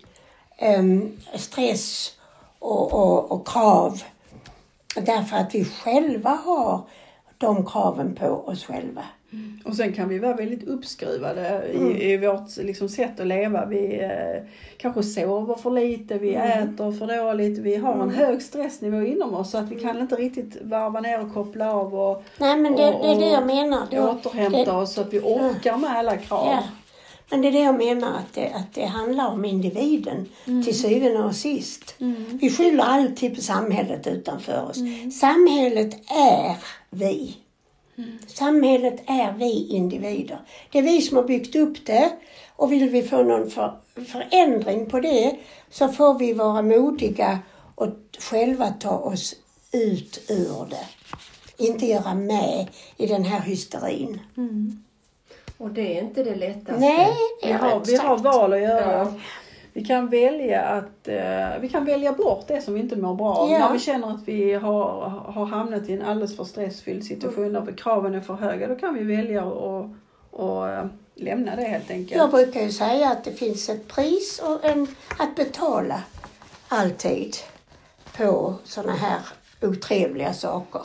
em, 0.56 1.16
stress 1.34 2.12
och, 2.58 2.92
och, 2.92 3.32
och 3.32 3.48
krav. 3.48 4.02
Därför 4.94 5.36
att 5.36 5.54
vi 5.54 5.64
själva 5.64 6.30
har 6.30 6.88
de 7.38 7.66
kraven 7.66 8.14
på 8.14 8.26
oss 8.26 8.64
själva. 8.64 9.04
Och 9.64 9.76
sen 9.76 9.92
kan 9.92 10.08
vi 10.08 10.18
vara 10.18 10.34
väldigt 10.34 10.68
uppskruvade 10.68 11.48
Mm. 11.48 11.96
i, 11.96 12.12
i 12.12 12.16
vårt 12.16 12.56
liksom, 12.56 12.88
sätt 12.88 13.20
att 13.20 13.26
leva. 13.26 13.66
Vi 13.66 14.00
eh, 14.00 14.42
kanske 14.78 15.02
sover 15.02 15.54
för 15.54 15.70
lite, 15.70 16.18
vi 16.18 16.34
Mm. 16.34 16.68
äter 16.74 16.92
för 16.92 17.06
dåligt, 17.06 17.58
vi 17.58 17.76
har 17.76 18.02
en 18.02 18.10
hög 18.10 18.42
stressnivå 18.42 19.02
inom 19.02 19.34
oss 19.34 19.50
så 19.50 19.58
att 19.58 19.70
vi 19.72 19.80
kan 19.80 19.98
inte 20.00 20.16
riktigt 20.16 20.56
varva 20.62 21.00
ner 21.00 21.20
och 21.26 21.34
koppla 21.34 21.72
av 21.74 21.94
och, 21.94 22.22
Nej 22.38 22.56
men 22.56 22.72
det, 22.76 22.86
Och- 22.94 23.06
det 23.06 23.12
är 23.12 23.20
det 23.20 23.30
jag 23.32 23.46
menar. 23.46 23.80
Då- 23.90 24.08
återhämta 24.10 24.64
det- 24.64 24.70
oss 24.72 24.94
så 24.94 25.00
att 25.00 25.12
vi 25.12 25.18
orkar 25.20 25.76
med 25.76 25.90
alla 25.90 26.16
krav. 26.16 26.46
Ja. 26.46 26.62
Men 27.30 27.42
det 27.42 27.48
är 27.48 27.52
det 27.52 27.58
jag 27.62 27.78
menar, 27.78 28.08
att 28.08 28.34
det, 28.34 28.46
att 28.54 28.74
det 28.74 28.84
handlar 28.84 29.28
om 29.28 29.44
individen 29.44 30.26
till 30.44 30.78
syvende 30.80 31.18
och 31.18 31.34
sist. 31.34 31.94
Vi 32.40 32.50
skyller 32.50 32.84
alltid 32.84 33.34
på 33.34 33.40
samhället 33.40 34.06
utanför 34.06 34.62
oss. 34.70 34.76
Samhället 35.20 35.94
är 36.10 36.56
vi. 36.90 37.36
Samhället 38.26 39.02
är 39.06 39.32
vi 39.32 39.68
individer. 39.68 40.38
Det 40.72 40.78
är 40.78 40.82
vi 40.82 41.02
som 41.02 41.16
har 41.16 41.24
byggt 41.24 41.56
upp 41.56 41.86
det 41.86 42.12
och 42.56 42.72
vill 42.72 42.88
vi 42.88 43.02
få 43.02 43.22
någon 43.22 43.50
för, 43.50 43.72
förändring 44.06 44.90
på 44.90 45.00
det 45.00 45.36
så 45.70 45.88
får 45.88 46.18
vi 46.18 46.32
vara 46.32 46.62
modiga 46.62 47.38
och 47.74 47.88
själva 48.18 48.70
ta 48.70 48.96
oss 48.98 49.34
ut 49.72 50.24
ur 50.28 50.66
det. 50.70 50.86
Inte 51.64 51.86
göra 51.86 52.14
med 52.14 52.66
i 52.96 53.06
den 53.06 53.24
här 53.24 53.40
hysterin. 53.40 54.20
Och 55.58 55.70
det 55.70 55.98
är 55.98 56.02
inte 56.02 56.24
det 56.24 56.34
lättaste. 56.34 56.80
Nej, 56.80 57.12
det 57.42 57.46
Vi 57.46 57.52
är 57.52 57.58
har, 57.58 57.80
rätt 57.80 57.88
vi 57.88 57.96
har 57.96 58.18
val 58.18 58.52
att 58.52 58.60
göra. 58.60 58.92
Ja. 58.92 59.12
Vi 59.78 59.84
kan 59.84 60.08
välja 60.08 60.62
att 60.62 61.08
eh, 61.08 61.60
vi 61.60 61.68
kan 61.68 61.84
välja 61.84 62.12
bort 62.12 62.44
det 62.48 62.62
som 62.62 62.74
vi 62.74 62.80
inte 62.80 62.96
mår 62.96 63.14
bra 63.14 63.34
av. 63.34 63.50
Ja. 63.50 63.58
När 63.58 63.72
vi 63.72 63.78
känner 63.78 64.10
att 64.10 64.28
vi 64.28 64.54
har, 64.54 65.08
har 65.08 65.46
hamnat 65.46 65.88
i 65.88 65.92
en 65.92 66.02
alldeles 66.02 66.36
för 66.36 66.44
stressfylld 66.44 67.04
situation 67.04 67.52
där 67.52 67.76
kraven 67.76 68.14
är 68.14 68.20
för 68.20 68.34
höga, 68.34 68.68
då 68.68 68.74
kan 68.76 68.94
vi 68.94 69.16
välja 69.16 69.42
att 69.42 69.90
och, 70.30 70.68
eh, 70.68 70.86
lämna 71.14 71.56
det 71.56 71.62
helt 71.62 71.90
enkelt. 71.90 72.20
Jag 72.20 72.30
brukar 72.30 72.60
ju 72.60 72.70
säga 72.70 73.10
att 73.10 73.24
det 73.24 73.32
finns 73.32 73.68
ett 73.68 73.88
pris 73.88 74.42
och 74.44 74.64
en, 74.64 74.86
att 75.18 75.36
betala 75.36 76.02
alltid 76.68 77.36
på 78.16 78.54
sådana 78.64 78.92
här 78.92 79.20
otrevliga 79.62 80.32
saker. 80.32 80.82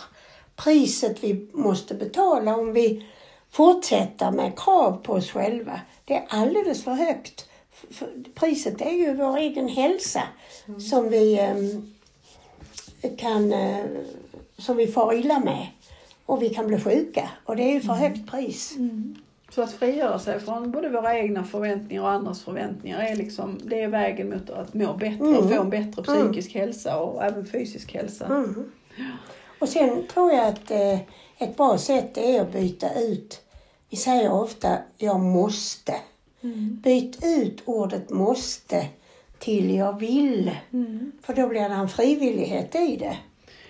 Priset 0.55 1.23
vi 1.23 1.49
måste 1.53 1.93
betala 1.93 2.55
om 2.55 2.73
vi 2.73 3.07
fortsätter 3.51 4.31
med 4.31 4.59
krav 4.59 5.01
på 5.03 5.13
oss 5.13 5.31
själva, 5.31 5.81
det 6.05 6.13
är 6.13 6.23
alldeles 6.29 6.83
för 6.83 6.91
högt. 6.91 7.49
Priset 8.35 8.81
är 8.81 8.91
ju 8.91 9.13
vår 9.13 9.37
egen 9.37 9.67
hälsa 9.67 10.23
som 10.89 11.09
vi 11.09 11.39
ehm, 11.39 11.93
kan 13.17 13.53
eh, 13.53 13.85
som 14.57 14.77
vi 14.77 14.87
far 14.87 15.13
illa 15.13 15.39
med. 15.39 15.67
Och 16.25 16.41
vi 16.41 16.49
kan 16.49 16.67
bli 16.67 16.79
sjuka 16.79 17.29
och 17.45 17.55
det 17.55 17.63
är 17.63 17.73
ju 17.73 17.81
för 17.81 17.93
högt 17.93 18.31
pris. 18.31 18.77
Så 19.49 19.61
att 19.61 19.73
frigöra 19.73 20.19
sig 20.19 20.39
från 20.39 20.71
både 20.71 20.89
våra 20.89 21.17
egna 21.17 21.43
förväntningar 21.43 22.03
och 22.03 22.09
andras 22.09 22.43
förväntningar 22.43 22.99
är 22.99 23.15
liksom, 23.15 23.59
det 23.63 23.81
är 23.81 23.87
vägen 23.87 24.29
mot 24.29 24.49
att 24.49 24.73
må 24.73 24.93
bättre 24.93 25.25
och 25.25 25.49
få 25.49 25.61
en 25.61 25.69
bättre 25.69 26.03
psykisk 26.03 26.53
hälsa 26.53 26.99
och 26.99 27.23
även 27.23 27.45
fysisk 27.45 27.93
hälsa. 27.93 28.25
Mm. 28.25 28.71
Och 29.59 29.69
sen 29.69 30.07
tror 30.07 30.31
jag 30.31 30.47
att 30.47 30.71
eh, 30.71 30.99
ett 31.37 31.57
bra 31.57 31.77
sätt 31.77 32.17
är 32.17 32.41
att 32.41 32.51
byta 32.51 32.99
ut. 32.99 33.41
Vi 33.89 33.97
säger 33.97 34.31
ofta 34.31 34.77
jag 34.97 35.19
måste. 35.19 35.95
Byt 36.83 37.17
ut 37.23 37.61
ordet 37.65 38.09
måste 38.09 38.85
till 39.39 39.75
jag 39.75 39.99
vill. 39.99 40.51
För 41.21 41.33
då 41.33 41.47
blir 41.47 41.69
det 41.69 41.75
en 41.75 41.89
frivillighet 41.89 42.75
i 42.75 42.95
det. 42.97 43.17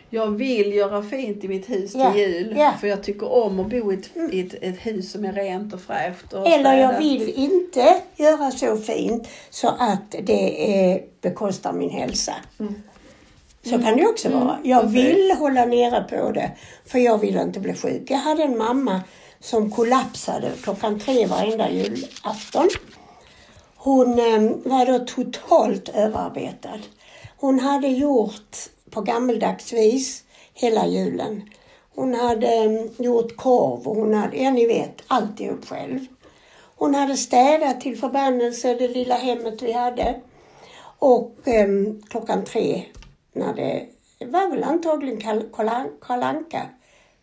Jag 0.10 0.28
vill 0.28 0.74
göra 0.74 1.04
fint 1.04 1.44
i 1.44 1.48
mitt 1.48 1.70
hus 1.70 1.92
till 1.92 2.02
Ja, 2.02 2.16
jul 2.18 2.56
ja. 2.58 2.74
för 2.80 2.88
jag 2.88 3.04
tycker 3.04 3.32
om 3.34 3.60
att 3.60 3.70
bo 3.70 3.92
i 3.92 3.96
ett, 3.96 4.34
i 4.34 4.40
ett, 4.40 4.54
ett 4.62 4.86
hus 4.86 5.12
som 5.12 5.26
är 5.26 5.34
rent 5.34 5.74
och 5.74 5.82
fräscht. 5.82 6.34
Och 6.34 6.48
Eller 6.48 6.78
jag 6.78 6.98
vill 7.00 7.30
inte 7.30 7.96
göra 8.16 8.52
så 8.52 8.78
fint 8.78 9.28
så 9.50 9.68
att 9.68 10.16
det 10.24 10.74
eh, 10.76 11.02
bekostar 11.22 11.74
min 11.74 11.90
hälsa. 11.90 12.34
Så 13.64 13.70
kan 13.70 13.98
det 13.98 14.08
också 14.08 14.30
vara. 14.30 14.58
Jag 14.64 14.82
precis. 14.82 15.06
vill 15.06 15.32
hålla 15.40 15.66
nere 15.66 16.04
på 16.04 16.32
det 16.32 16.52
för 16.86 17.00
jag 17.00 17.18
vill 17.18 17.38
inte 17.38 17.60
bli 17.60 17.74
sjuk. 17.74 18.12
Jag 18.12 18.18
hade 18.18 18.44
en 18.44 18.58
mamma 18.58 19.02
som 19.44 19.72
kollapsade 19.72 20.52
klockan 20.64 21.00
tre 21.00 21.26
varenda 21.26 21.70
julafton. 21.70 22.70
Hon 23.76 24.20
ehm, 24.20 24.62
var 24.66 24.86
då 24.86 25.00
totalt 25.00 25.90
överarbetad. 25.90 26.80
Hon 27.38 27.60
hade 27.60 27.88
gjort 27.88 28.58
på 28.90 29.02
gammeldags 29.02 29.74
vis 29.74 30.24
hela 30.54 30.88
julen. 30.88 31.50
Hon 31.96 32.14
hade 32.14 32.48
ehm, 32.48 32.90
gjort 32.98 33.38
korv 33.38 33.88
och 33.88 33.96
hon 33.96 34.14
hade, 34.14 34.38
ja 34.38 34.52
ni 34.52 34.66
vet, 34.66 35.04
alltihop 35.08 35.66
själv. 35.66 36.00
Hon 36.76 36.96
hade 36.96 37.18
städat 37.18 37.82
till 37.82 37.98
förbannelse 37.98 38.74
det 38.74 38.88
lilla 38.88 39.16
hemmet 39.16 39.62
vi 39.62 39.72
hade. 39.72 40.22
Och 41.00 41.48
eh, 41.48 41.68
klockan 42.10 42.46
tre, 42.46 42.84
när 43.34 43.54
det, 43.54 43.86
det 44.18 44.26
var 44.26 44.50
väl 44.50 44.64
antagligen 44.64 45.20
Kal- 45.20 45.50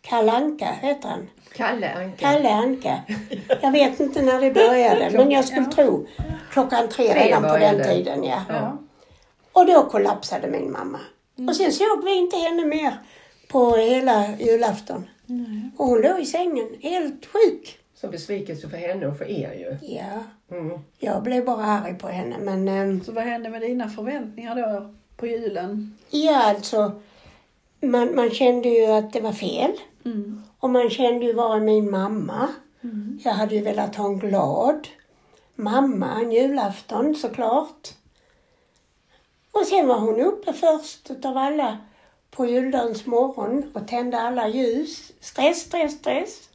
Kalanka, 0.01 0.65
Kalanka 0.65 0.65
heter 0.87 1.09
han. 1.09 1.29
Kalle 1.55 1.93
Anka. 1.93 2.17
Kalle 2.17 2.49
Anka. 2.49 3.01
Jag 3.61 3.71
vet 3.71 3.99
inte 3.99 4.21
när 4.21 4.41
det 4.41 4.51
började, 4.51 5.09
men 5.17 5.31
jag 5.31 5.45
skulle 5.45 5.65
tro 5.65 6.07
klockan 6.51 6.89
tre 6.89 7.11
Tre 7.13 7.23
redan 7.25 7.43
på 7.43 7.57
den 7.57 7.83
tiden. 7.83 8.23
Ja. 8.23 8.41
Ja. 8.49 8.77
Och 9.53 9.65
då 9.65 9.83
kollapsade 9.89 10.47
min 10.47 10.71
mamma. 10.71 10.99
Och 11.49 11.55
sen 11.55 11.71
såg 11.71 12.03
vi 12.05 12.17
inte 12.17 12.37
henne 12.37 12.65
mer 12.65 12.93
på 13.47 13.75
hela 13.75 14.37
julafton. 14.39 15.09
Och 15.77 15.85
hon 15.85 16.01
låg 16.01 16.19
i 16.19 16.25
sängen, 16.25 16.67
helt 16.81 17.25
sjuk. 17.25 17.77
Så 17.95 18.07
besvikelse 18.07 18.69
för 18.69 18.77
henne 18.77 19.07
och 19.07 19.17
för 19.17 19.25
er 19.25 19.53
ju. 19.53 19.77
Ja, 19.95 20.23
Mm. 20.57 20.79
jag 20.99 21.23
blev 21.23 21.45
bara 21.45 21.65
arg 21.65 21.93
på 21.97 22.07
henne. 22.07 22.35
Men 22.39 22.67
ehm, 22.67 23.03
Så 23.03 23.11
vad 23.11 23.23
hände 23.23 23.49
med 23.49 23.61
dina 23.61 23.89
förväntningar 23.89 24.55
då 24.55 24.93
på 25.17 25.27
julen? 25.27 25.97
ja, 26.09 26.43
alltså. 26.43 27.01
Man, 27.81 28.15
man 28.15 28.29
kände 28.29 28.69
ju 28.69 28.85
att 28.85 29.13
det 29.13 29.21
var 29.21 29.33
fel. 29.33 29.71
Mm. 30.05 30.43
Och 30.59 30.69
man 30.69 30.89
kände 30.89 31.25
ju, 31.25 31.33
var 31.33 31.59
min 31.59 31.91
mamma? 31.91 32.47
Mm. 32.83 33.19
Jag 33.23 33.31
hade 33.31 33.55
ju 33.55 33.61
velat 33.61 33.95
ha 33.95 34.05
en 34.05 34.19
glad 34.19 34.87
mamma 35.61 36.21
en 36.21 36.31
julafton 36.31 37.15
såklart. 37.15 37.89
Och 39.51 39.65
sen 39.65 39.87
var 39.87 39.99
hon 39.99 40.21
uppe 40.21 40.53
först 40.53 41.11
utav 41.11 41.37
alla 41.37 41.77
på 42.31 42.45
juldagens 42.45 43.05
morgon 43.05 43.71
och 43.73 43.87
tände 43.87 44.19
alla 44.19 44.47
ljus. 44.47 45.11
Stress, 45.19 45.61
stress, 45.61 45.93
stress. 45.93 46.49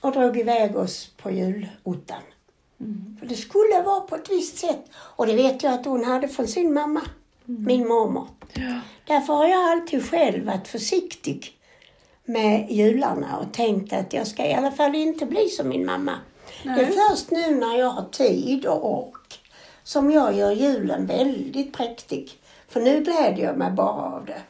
Och 0.00 0.12
drog 0.12 0.38
iväg 0.38 0.76
oss 0.76 1.10
på 1.16 1.30
julottan. 1.30 2.22
Mm. 2.80 3.16
För 3.18 3.26
det 3.26 3.36
skulle 3.36 3.82
vara 3.82 4.00
på 4.00 4.16
ett 4.16 4.30
visst 4.30 4.58
sätt. 4.58 4.84
Och 4.92 5.26
det 5.26 5.36
vet 5.36 5.62
jag 5.62 5.72
att 5.72 5.86
hon 5.86 6.04
hade 6.04 6.28
från 6.28 6.48
sin 6.48 6.74
mamma, 6.74 7.02
min 7.44 7.88
mormor. 7.88 8.28
Ja. 8.52 8.80
Därför 9.06 9.32
har 9.32 9.46
jag 9.46 9.70
alltid 9.70 10.10
själv 10.10 10.46
varit 10.46 10.68
försiktig 10.68 11.52
med 12.24 12.70
jularna 12.70 13.38
och 13.38 13.52
tänkt 13.52 13.92
att 13.92 14.12
jag 14.12 14.26
ska 14.26 14.46
i 14.46 14.54
alla 14.54 14.70
fall 14.70 14.94
inte 14.94 15.26
bli 15.26 15.48
som 15.48 15.68
min 15.68 15.86
mamma. 15.86 16.12
Det 16.62 16.70
Nej. 16.70 16.84
är 16.84 17.08
först 17.08 17.30
nu 17.30 17.54
när 17.54 17.78
jag 17.78 17.90
har 17.90 18.08
tid 18.10 18.66
och 18.66 18.98
ork 18.98 19.40
som 19.82 20.10
jag 20.10 20.36
gör 20.36 20.50
julen 20.50 21.06
väldigt 21.06 21.72
präktig. 21.72 22.30
För 22.68 22.80
nu 22.80 23.00
gläder 23.00 23.42
jag 23.42 23.56
mig 23.58 23.70
bara 23.70 24.16
av 24.16 24.24
det. 24.26 24.42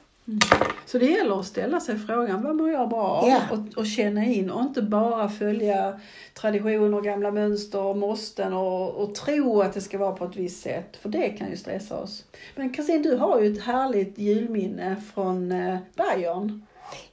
Så 0.86 0.98
det 0.98 1.06
gäller 1.06 1.40
att 1.40 1.46
ställa 1.46 1.80
sig 1.80 1.98
frågan, 1.98 2.42
vad 2.42 2.56
mår 2.56 2.70
jag 2.70 2.88
bra 2.88 3.02
av? 3.02 3.28
Ja. 3.28 3.40
Och, 3.50 3.78
och 3.78 3.86
känna 3.86 4.24
in 4.24 4.50
och 4.50 4.62
inte 4.62 4.82
bara 4.82 5.28
följa 5.28 6.00
traditioner, 6.34 7.00
gamla 7.00 7.30
mönster 7.30 7.80
och 7.80 7.96
måsten 7.96 8.52
och, 8.52 8.90
och 8.90 9.14
tro 9.14 9.60
att 9.62 9.72
det 9.72 9.80
ska 9.80 9.98
vara 9.98 10.12
på 10.12 10.24
ett 10.24 10.36
visst 10.36 10.62
sätt. 10.62 10.96
För 11.02 11.08
det 11.08 11.28
kan 11.28 11.50
ju 11.50 11.56
stressa 11.56 11.96
oss. 11.96 12.24
Men 12.56 12.72
Kristin, 12.72 13.02
du 13.02 13.16
har 13.16 13.40
ju 13.40 13.52
ett 13.52 13.62
härligt 13.62 14.18
julminne 14.18 14.96
från 15.14 15.52
eh, 15.52 15.78
Bayern, 15.96 16.66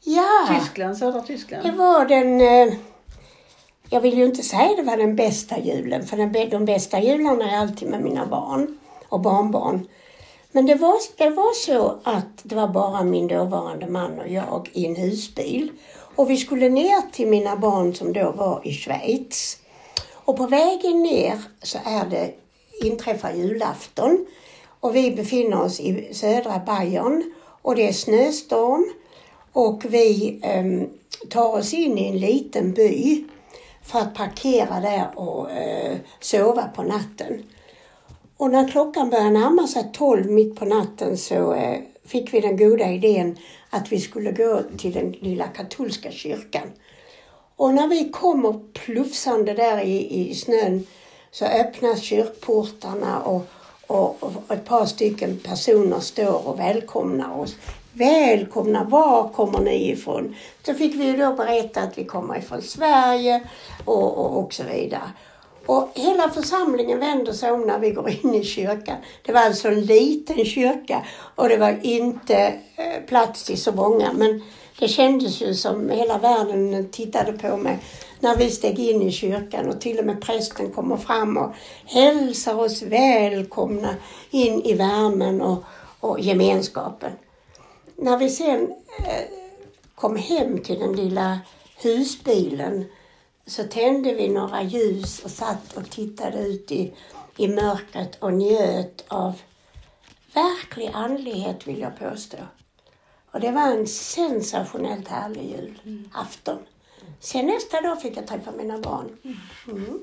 Ja, 0.04 0.60
Tyskland, 0.60 0.98
södra 0.98 1.22
det 1.22 1.28
Tyskland. 1.28 1.78
var 1.78 2.06
den... 2.06 2.42
Eh, 2.42 2.74
jag 3.90 4.02
vill 4.02 4.18
ju 4.18 4.26
inte 4.26 4.44
säga 4.44 4.70
det 4.78 4.84
var 4.84 4.98
den 4.98 5.16
bästa 5.16 5.60
julen, 5.60 6.06
för 6.06 6.18
den, 6.18 6.50
de 6.50 6.66
bästa 6.66 7.00
jularna 7.00 7.52
är 7.52 7.58
alltid 7.58 7.90
med 7.90 8.02
mina 8.04 8.26
barn 8.26 8.78
och 9.10 9.22
barnbarn. 9.22 9.88
Men 10.58 10.66
det 10.66 10.76
var, 10.76 10.98
det 11.18 11.30
var 11.30 11.54
så 11.54 12.00
att 12.04 12.26
det 12.44 12.56
var 12.56 12.68
bara 12.68 13.04
min 13.04 13.28
dåvarande 13.28 13.88
man 13.88 14.20
och 14.20 14.28
jag 14.28 14.70
i 14.74 14.86
en 14.86 14.96
husbil. 14.96 15.72
Och 16.16 16.30
vi 16.30 16.38
skulle 16.38 16.70
ner 16.70 17.12
till 17.12 17.28
mina 17.28 17.56
barn 17.56 17.96
som 17.96 18.14
då 18.14 18.32
var 18.32 18.62
i 18.68 18.74
Schweiz. 18.74 19.58
Och 20.14 20.38
på 20.38 20.48
vägen 20.48 21.04
ner 21.04 21.42
så 21.62 21.78
är 21.86 22.06
det, 22.06 22.32
inträffar 22.84 23.34
julafton. 23.34 24.26
Och 24.80 24.96
vi 24.96 25.12
befinner 25.12 25.62
oss 25.62 25.80
i 25.80 26.14
södra 26.14 26.62
Bayern 26.66 27.34
och 27.62 27.76
det 27.76 27.88
är 27.88 27.94
snöstorm. 27.94 28.94
Och 29.54 29.86
vi 29.86 30.40
eh, 30.44 30.66
tar 31.30 31.58
oss 31.58 31.74
in 31.74 31.98
i 31.98 32.10
en 32.10 32.20
liten 32.20 32.74
by 32.74 33.24
för 33.84 34.00
att 34.00 34.16
parkera 34.16 34.80
där 34.80 35.08
och 35.16 35.52
eh, 35.52 35.98
sova 36.20 36.68
på 36.76 36.84
natten. 36.84 37.44
Och 38.38 38.52
när 38.52 38.68
klockan 38.68 39.10
började 39.10 39.30
närma 39.30 39.68
sig 39.68 39.90
tolv 39.94 40.32
mitt 40.32 40.56
på 40.56 40.66
natten 40.66 41.18
så 41.18 41.54
eh, 41.54 41.80
fick 42.06 42.34
vi 42.34 42.40
den 42.40 42.58
goda 42.58 42.92
idén 42.92 43.38
att 43.70 43.92
vi 43.92 44.00
skulle 44.00 44.32
gå 44.32 44.62
till 44.78 44.94
den 44.94 45.12
lilla 45.12 45.48
katolska 45.48 46.12
kyrkan. 46.12 46.72
Och 47.56 47.74
när 47.74 47.88
vi 47.88 48.10
kommer 48.10 48.60
plufsande 48.74 49.54
där 49.54 49.82
i, 49.82 50.30
i 50.30 50.36
snön 50.36 50.86
så 51.32 51.46
öppnas 51.46 52.02
kyrkportarna 52.02 53.20
och, 53.20 53.46
och, 53.88 54.24
och 54.24 54.52
ett 54.52 54.66
par 54.66 54.86
stycken 54.86 55.40
personer 55.44 56.00
står 56.00 56.48
och 56.48 56.60
välkomnar 56.60 57.40
oss. 57.40 57.56
Välkomna, 57.94 58.84
var 58.84 59.30
kommer 59.30 59.60
ni 59.60 59.92
ifrån? 59.92 60.36
Så 60.66 60.74
fick 60.74 60.96
vi 60.96 61.06
ju 61.06 61.18
då 61.18 61.34
berätta 61.34 61.82
att 61.82 61.98
vi 61.98 62.06
kommer 62.06 62.38
ifrån 62.38 62.62
Sverige 62.62 63.44
och, 63.86 64.18
och, 64.18 64.44
och 64.44 64.54
så 64.54 64.64
vidare. 64.64 65.12
Och 65.68 65.90
hela 65.96 66.30
församlingen 66.30 67.00
vänder 67.00 67.34
sig 67.34 67.52
om 67.52 67.62
när 67.62 67.80
vi 67.80 67.92
går 67.92 68.10
in 68.10 68.34
i 68.34 68.44
kyrkan. 68.44 68.98
Det 69.26 69.32
var 69.32 69.42
alltså 69.42 69.68
en 69.68 69.82
liten 69.82 70.46
kyrka 70.46 71.06
och 71.36 71.50
det 71.50 71.58
var 71.58 71.80
inte 71.82 72.54
eh, 72.76 73.04
plats 73.08 73.44
till 73.44 73.62
så 73.62 73.72
många. 73.72 74.14
Men 74.14 74.42
det 74.80 74.88
kändes 74.88 75.42
ju 75.42 75.54
som 75.54 75.90
hela 75.90 76.18
världen 76.18 76.90
tittade 76.92 77.34
på 77.34 77.58
mig 77.58 77.80
när 78.20 78.36
vi 78.36 78.50
steg 78.50 78.80
in 78.80 79.02
i 79.02 79.12
kyrkan 79.12 79.70
och 79.70 79.82
till 79.82 80.00
och 80.00 80.06
med 80.06 80.22
prästen 80.22 80.72
kommer 80.72 80.98
fram 80.98 81.38
och 81.38 81.52
hälsar 81.86 82.60
oss 82.60 82.82
välkomna 82.82 83.96
in 84.32 84.62
i 84.62 84.74
värmen 84.74 85.42
och, 85.42 85.64
och 86.00 86.20
gemenskapen. 86.20 87.12
När 87.96 88.18
vi 88.18 88.30
sen 88.30 88.74
eh, 88.98 89.24
kom 89.96 90.16
hem 90.16 90.58
till 90.64 90.80
den 90.80 90.96
lilla 90.96 91.40
husbilen 91.82 92.86
så 93.48 93.64
tände 93.64 94.14
vi 94.14 94.30
några 94.30 94.64
ljus 94.64 95.20
och 95.20 95.32
satt 95.32 95.78
och 95.78 95.90
tittade 95.90 96.40
ut 96.40 96.72
i, 96.72 96.94
i 97.38 97.48
mörkret 97.48 98.16
och 98.20 98.34
njöt 98.34 99.06
av 99.08 99.34
verklig 100.34 100.92
andlighet 100.94 101.68
vill 101.68 101.80
jag 101.80 102.00
påstå. 102.00 102.38
Och 103.32 103.40
det 103.40 103.52
var 103.52 103.72
en 103.72 103.88
sensationellt 103.88 105.08
härlig 105.08 105.56
julafton. 105.86 106.58
Sen 107.20 107.46
nästa 107.46 107.82
dag 107.82 108.02
fick 108.02 108.18
jag 108.18 108.28
träffa 108.28 108.52
mina 108.52 108.78
barn. 108.78 109.10
Mm. 109.68 110.00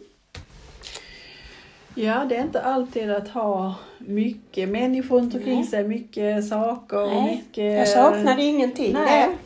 Ja, 1.95 2.25
det 2.25 2.37
är 2.37 2.43
inte 2.43 2.63
alltid 2.63 3.11
att 3.11 3.29
ha 3.29 3.75
mycket 3.99 4.69
människor 4.69 5.19
runt 5.21 5.35
omkring 5.35 5.67
sig, 5.67 5.89
mycket 5.89 6.49
saker 6.49 7.03
och 7.03 7.09
Nej, 7.09 7.37
mycket... 7.37 7.79
jag 7.79 7.89
saknade 7.89 8.43
ingenting. 8.43 8.93
Nej. 8.93 9.37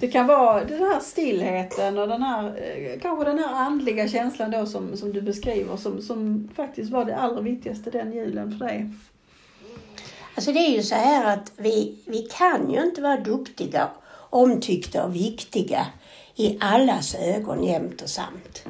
Det 0.00 0.08
kan 0.08 0.26
vara 0.26 0.64
den 0.64 0.78
här 0.78 1.00
stillheten 1.00 1.98
och 1.98 2.08
den 2.08 2.22
här, 2.22 2.46
eh, 2.46 3.00
kanske 3.00 3.24
den 3.24 3.38
här 3.38 3.54
andliga 3.54 4.08
känslan 4.08 4.50
då 4.50 4.66
som, 4.66 4.96
som 4.96 5.12
du 5.12 5.22
beskriver 5.22 5.76
som, 5.76 6.02
som 6.02 6.48
faktiskt 6.56 6.90
var 6.90 7.04
det 7.04 7.16
allra 7.16 7.40
viktigaste 7.40 7.90
den 7.90 8.12
julen 8.12 8.58
för 8.58 8.66
dig. 8.66 8.90
Alltså 10.34 10.52
det 10.52 10.58
är 10.58 10.70
ju 10.70 10.82
så 10.82 10.94
här 10.94 11.34
att 11.34 11.52
vi, 11.56 11.98
vi 12.06 12.18
kan 12.18 12.72
ju 12.72 12.82
inte 12.82 13.02
vara 13.02 13.16
duktiga, 13.16 13.88
omtyckta 14.30 15.04
och 15.04 15.14
viktiga 15.14 15.86
i 16.36 16.58
allas 16.60 17.14
ögon 17.14 17.64
jämt 17.64 18.02
och 18.02 18.08
samt. 18.08 18.64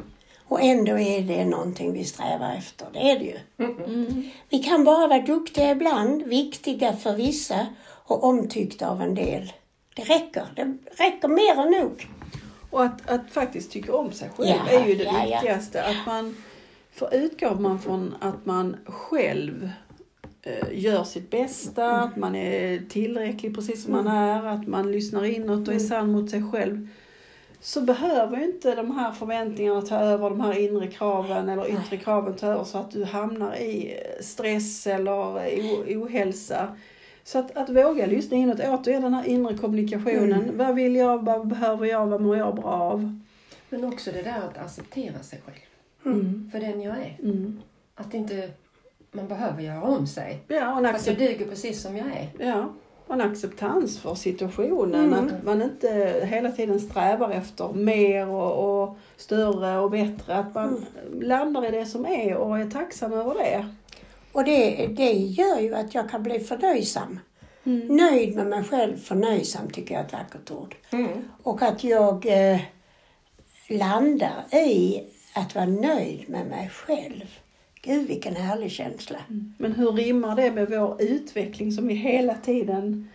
Och 0.48 0.62
ändå 0.62 0.98
är 0.98 1.22
det 1.22 1.44
någonting 1.44 1.92
vi 1.92 2.04
strävar 2.04 2.54
efter, 2.58 2.86
det 2.92 3.10
är 3.10 3.18
det 3.18 3.24
ju. 3.24 3.38
Vi 4.48 4.58
kan 4.58 4.84
bara 4.84 5.06
vara 5.06 5.22
duktiga 5.22 5.70
ibland, 5.70 6.22
viktiga 6.22 6.96
för 6.96 7.12
vissa 7.12 7.66
och 8.06 8.24
omtyckta 8.24 8.88
av 8.88 9.02
en 9.02 9.14
del. 9.14 9.52
Det 9.94 10.02
räcker, 10.02 10.46
det 10.56 10.76
räcker 11.04 11.28
mer 11.28 11.62
än 11.62 11.70
nog. 11.82 12.08
Och 12.70 12.84
att, 12.84 13.10
att 13.10 13.30
faktiskt 13.30 13.70
tycka 13.72 13.94
om 13.96 14.12
sig 14.12 14.30
själv 14.36 14.48
Ja, 14.70 14.78
är 14.80 14.86
ju 14.88 14.94
det 14.94 15.04
ja, 15.04 15.26
ja. 15.26 15.36
viktigaste. 15.40 15.84
Att 15.84 16.06
man, 16.06 16.36
för 16.92 17.14
utgår 17.14 17.54
man 17.54 17.78
från 17.78 18.14
att 18.20 18.46
man 18.46 18.76
själv 18.86 19.70
eh, 20.42 20.68
gör 20.72 21.04
sitt 21.04 21.30
bästa, 21.30 21.84
Mm. 21.84 22.00
att 22.08 22.16
man 22.16 22.34
är 22.34 22.82
tillräcklig 22.88 23.54
precis 23.54 23.82
som 23.84 23.92
man 23.92 24.06
är, 24.06 24.44
att 24.46 24.66
man 24.68 24.92
lyssnar 24.92 25.24
inåt 25.24 25.68
och 25.68 25.74
är 25.74 25.78
Mm. 25.78 25.88
sann 25.88 26.12
mot 26.12 26.30
sig 26.30 26.42
själv. 26.52 26.88
Så 27.60 27.80
behöver 27.80 28.36
ju 28.36 28.44
inte 28.44 28.74
de 28.74 28.90
här 28.98 29.12
förväntningarna 29.12 29.82
ta 29.82 29.96
över 29.98 30.30
de 30.30 30.40
här 30.40 30.58
inre 30.58 30.86
kraven 30.86 31.48
eller 31.48 31.68
yttre 31.70 31.96
kraven 31.96 32.36
ta 32.36 32.46
över 32.46 32.64
så 32.64 32.78
att 32.78 32.90
du 32.90 33.04
hamnar 33.04 33.56
i 33.56 34.00
stress 34.20 34.86
eller 34.86 35.12
o- 35.12 35.84
ohälsa. 35.88 36.76
Så 37.24 37.38
att, 37.38 37.56
att 37.56 37.68
våga 37.68 38.06
lyssna 38.06 38.36
inåt, 38.36 38.60
återigen 38.60 39.02
den 39.02 39.14
här 39.14 39.24
inre 39.24 39.56
kommunikationen. 39.56 40.42
Mm. 40.42 40.56
Vad 40.58 40.74
vill 40.74 40.96
jag, 40.96 41.24
vad 41.24 41.46
behöver 41.46 41.86
jag, 41.86 42.06
vad 42.06 42.20
mår 42.20 42.36
jag 42.36 42.54
bra 42.54 42.64
av? 42.72 43.20
Men 43.70 43.84
också 43.84 44.10
det 44.12 44.22
där 44.22 44.38
att 44.38 44.58
acceptera 44.58 45.18
sig 45.22 45.40
själv 45.44 45.56
Mm. 46.06 46.48
för 46.52 46.60
den 46.60 46.80
jag 46.82 46.96
är. 46.96 47.16
Mm. 47.22 47.60
Att 47.94 48.14
inte 48.14 48.50
man 49.12 49.28
behöver 49.28 49.62
göra 49.62 49.82
om 49.82 50.06
sig. 50.06 50.40
Ja, 50.48 50.78
och 50.80 50.86
Fast 50.86 51.06
jag 51.06 51.18
duger 51.18 51.46
precis 51.46 51.82
som 51.82 51.96
jag 51.96 52.06
är. 52.06 52.46
ja, 52.46 52.72
och 53.06 53.14
en 53.14 53.20
acceptans 53.20 53.98
för 53.98 54.14
situationen. 54.14 55.12
Mm. 55.12 55.26
Att 55.26 55.44
man 55.44 55.62
inte 55.62 56.20
hela 56.24 56.50
tiden 56.50 56.80
strävar 56.80 57.30
efter 57.30 57.72
mer 57.72 58.28
och, 58.28 58.82
och 58.82 58.96
större 59.16 59.78
och 59.78 59.90
bättre. 59.90 60.34
Att 60.34 60.54
man 60.54 60.84
landar 61.20 61.64
i 61.68 61.70
det 61.70 61.86
som 61.86 62.06
är 62.06 62.36
och 62.36 62.58
är 62.58 62.70
tacksam 62.70 63.12
över 63.12 63.34
det. 63.34 63.66
Och 64.34 64.44
det, 64.44 64.86
det 64.86 65.12
gör 65.12 65.60
ju 65.60 65.74
att 65.74 65.94
jag 65.94 66.10
kan 66.10 66.22
bli 66.22 66.40
förnöjsam. 66.40 67.20
Nöjd 67.88 68.36
med 68.36 68.46
mig 68.46 68.64
själv, 68.64 68.96
förnöjsam 68.96 69.70
tycker 69.70 69.94
jag 69.94 70.02
är 70.02 70.06
ett 70.06 70.12
vackert 70.12 70.50
ord. 70.50 70.74
Och 71.42 71.62
att 71.62 71.84
jag 71.84 72.26
eh, 72.26 72.60
landar 73.68 74.44
i 74.54 75.02
att 75.34 75.54
vara 75.54 75.66
nöjd 75.66 76.28
med 76.28 76.46
mig 76.46 76.68
själv 76.68 77.24
Gud 77.82 78.08
vilken 78.08 78.36
härlig 78.36 78.70
känsla. 78.70 79.18
Men 79.58 79.72
hur 79.72 79.92
rimmar 79.92 80.36
det 80.36 80.50
med 80.50 80.70
vår 80.70 81.02
utveckling 81.02 81.72
som 81.72 81.86
vi 81.86 81.94
hela 81.94 82.34
tiden 82.34 83.08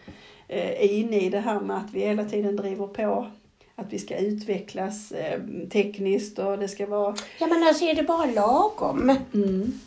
eh, 0.47 0.69
är 0.69 0.93
inne 0.93 1.19
i 1.19 1.29
det 1.29 1.39
här 1.39 1.59
med 1.59 1.77
att 1.77 1.93
vi 1.93 1.99
hela 1.99 2.25
tiden 2.25 2.55
driver 2.55 2.87
på 2.87 3.27
att 3.75 3.93
vi 3.93 3.99
ska 3.99 4.17
utvecklas 4.17 5.11
eh, 5.11 5.39
tekniskt 5.71 6.39
och 6.39 6.57
det 6.57 6.67
ska 6.67 6.85
vara... 6.85 7.15
Ja 7.39 7.47
men 7.47 7.63
alltså 7.63 7.85
är 7.85 7.95
det 7.95 8.03
bara 8.03 8.25
lagom? 8.25 9.17
Mm. 9.33 9.79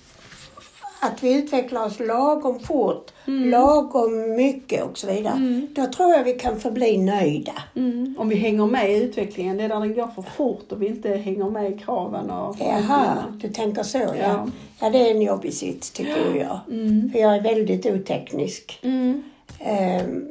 Att 1.05 1.23
vi 1.23 1.35
utvecklar 1.39 1.87
oss 1.87 2.01
lagom 2.01 2.61
fort, 2.61 3.11
Mm. 3.27 3.51
lagom 3.51 4.37
mycket 4.37 4.83
och 4.85 4.99
så 4.99 5.07
vidare. 5.07 5.63
Då 5.71 5.87
tror 5.87 6.13
jag 6.13 6.25
vi 6.25 6.33
kan 6.33 6.61
förbli 6.61 6.99
nöjda. 6.99 7.53
Mm. 7.77 8.15
Om 8.19 8.29
vi 8.29 8.37
hänger 8.37 8.67
med 8.67 8.91
i 8.93 9.03
utvecklingen, 9.03 9.57
det 9.57 9.65
är 9.65 9.69
där 9.69 9.81
den 9.81 9.95
går 9.95 10.07
för 10.07 10.23
fort 10.23 10.73
och 10.73 10.83
vi 10.83 10.87
inte 10.87 11.09
hänger 11.09 11.51
med 11.51 11.73
i 11.73 11.79
kraven 11.79 12.31
och 12.31 12.57
Jaha, 12.61 13.25
du 13.41 13.49
tänker 13.49 13.83
så 13.83 13.99
ja. 13.99 14.15
Ja. 14.21 14.47
Ja, 14.81 14.91
det 14.91 14.99
är 14.99 15.11
en 15.11 15.23
jobbig 15.23 15.55
sits 15.55 15.91
tycker 15.91 16.35
jag. 16.37 16.61
Mm. 16.71 17.11
För 17.13 17.19
jag 17.19 17.37
är 17.37 17.41
väldigt 17.43 17.87
oteknisk. 17.87 18.79
Mm. 18.83 19.23
Ehm, 19.61 20.25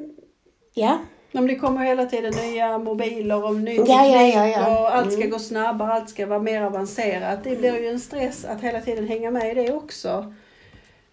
ja, 0.74 0.98
Men 1.32 1.48
det 1.48 1.56
kommer 1.56 1.86
hela 1.86 2.06
tiden 2.06 2.34
nya 2.52 2.78
mobiler 2.78 3.46
och 3.46 3.56
ny 3.56 3.78
teknik 3.78 3.90
ja, 3.90 4.28
ja, 4.28 4.48
ja. 4.48 4.80
och 4.82 4.96
allt 4.96 5.12
ska 5.12 5.22
Mm. 5.22 5.30
gå 5.32 5.40
snabbare, 5.40 5.94
allt 5.94 6.10
ska 6.10 6.26
vara 6.26 6.40
mer 6.40 6.62
avancerat. 6.62 7.44
Det 7.44 7.56
blir 7.60 7.80
ju 7.82 7.88
en 7.88 8.00
stress 8.00 8.46
att 8.46 8.62
hela 8.62 8.82
tiden 8.82 9.08
hänga 9.08 9.32
med 9.32 9.52
i 9.52 9.54
det 9.54 9.74
också. 9.74 10.34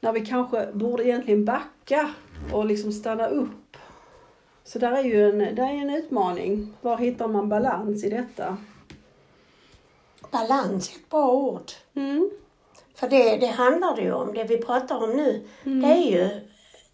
När 0.00 0.12
vi 0.12 0.26
kanske 0.26 0.72
borde 0.72 1.04
egentligen 1.04 1.44
backa 1.44 2.14
och 2.52 2.66
liksom 2.66 2.92
stanna 2.92 3.26
upp. 3.26 3.76
Så 4.64 4.78
där 4.78 4.92
är 4.92 5.02
ju 5.02 5.28
en, 5.28 5.54
där 5.54 5.64
är 5.64 5.74
en 5.74 5.90
utmaning. 5.90 6.74
Var 6.80 6.96
hittar 6.96 7.28
man 7.28 7.48
balans 7.48 8.04
i 8.04 8.10
detta? 8.10 8.56
balans 10.30 10.90
är 10.90 10.96
ett 10.98 11.10
bra 11.10 11.30
ord. 11.30 11.72
Mm. 11.94 12.30
För 12.94 13.08
det, 13.08 13.36
det 13.36 13.46
handlar 13.46 13.96
det 13.96 14.02
ju 14.02 14.12
om. 14.12 14.34
Det 14.34 14.44
vi 14.44 14.58
pratar 14.58 15.04
om 15.04 15.10
nu, 15.10 15.46
Mm. 15.64 15.80
det, 15.80 15.94
är 15.94 16.10
ju, 16.10 16.40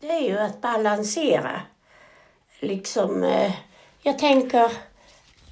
det 0.00 0.08
är 0.08 0.20
ju 0.20 0.38
att 0.38 0.60
balansera. 0.60 1.60
Liksom, 2.60 3.22
eh, 3.24 3.52
jag 4.02 4.18
tänker, 4.18 4.72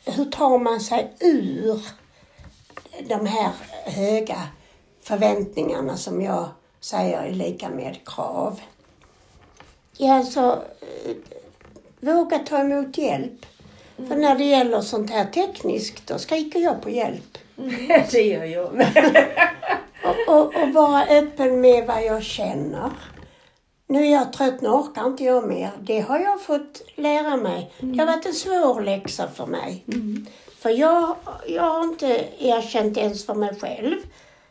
hur 0.05 0.25
tar 0.25 0.59
man 0.59 0.81
sig 0.81 1.13
ur 1.21 1.81
de 3.09 3.27
här 3.27 3.51
höga 3.85 4.43
förväntningarna 5.01 5.97
som 5.97 6.23
jag 6.23 6.49
säger 6.85 7.23
är 7.23 7.31
lika 7.31 7.69
med 7.69 7.97
krav? 8.07 8.61
Ja, 9.97 10.15
alltså, 10.15 10.65
eh, 10.81 11.17
våga 12.01 12.39
ta 12.39 12.59
emot 12.59 12.99
hjälp. 12.99 13.47
För 13.97 14.17
när 14.17 14.35
det 14.39 14.45
gäller 14.45 14.81
sånt 14.81 15.11
här 15.11 15.25
tekniskt, 15.25 16.07
då 16.07 16.19
skriker 16.19 16.61
jag 16.61 16.83
på 16.83 16.91
hjälp. 16.91 17.39
det 18.11 18.23
gör 18.23 18.45
jag. 18.45 18.71
Och, 20.05 20.35
och, 20.35 20.63
och 20.63 20.69
vara 20.73 21.07
öppen 21.07 21.61
med 21.61 21.87
vad 21.87 22.05
jag 22.05 22.23
känner. 22.23 22.91
Nu 23.87 24.07
är 24.07 24.13
jag 24.13 24.33
trött, 24.33 24.61
nu 24.61 24.69
orkar 24.69 25.07
inte 25.07 25.25
jag 25.25 25.49
mer. 25.49 25.71
Det 25.81 26.01
har 26.01 26.19
jag 26.19 26.43
fått 26.43 26.83
lära 26.95 27.37
mig. 27.37 27.73
Det 27.81 27.99
har 27.99 28.07
varit 28.07 28.27
en 28.27 28.33
svår 28.33 28.81
läxa 28.81 29.29
för 29.29 29.47
mig. 29.47 29.85
För 30.59 30.71
jag, 30.71 31.17
jag 31.47 31.63
har 31.63 31.85
inte 31.85 32.25
erkänt 32.39 32.99
ens 32.99 33.27
för 33.27 33.35
mig 33.35 33.55
själv 33.61 33.97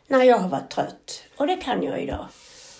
när 0.06 0.24
jag 0.24 0.38
har 0.38 0.48
varit 0.48 0.70
trött. 0.70 1.22
Och 1.36 1.46
det 1.46 1.56
kan 1.56 1.82
jag 1.82 2.02
idag. 2.02 2.26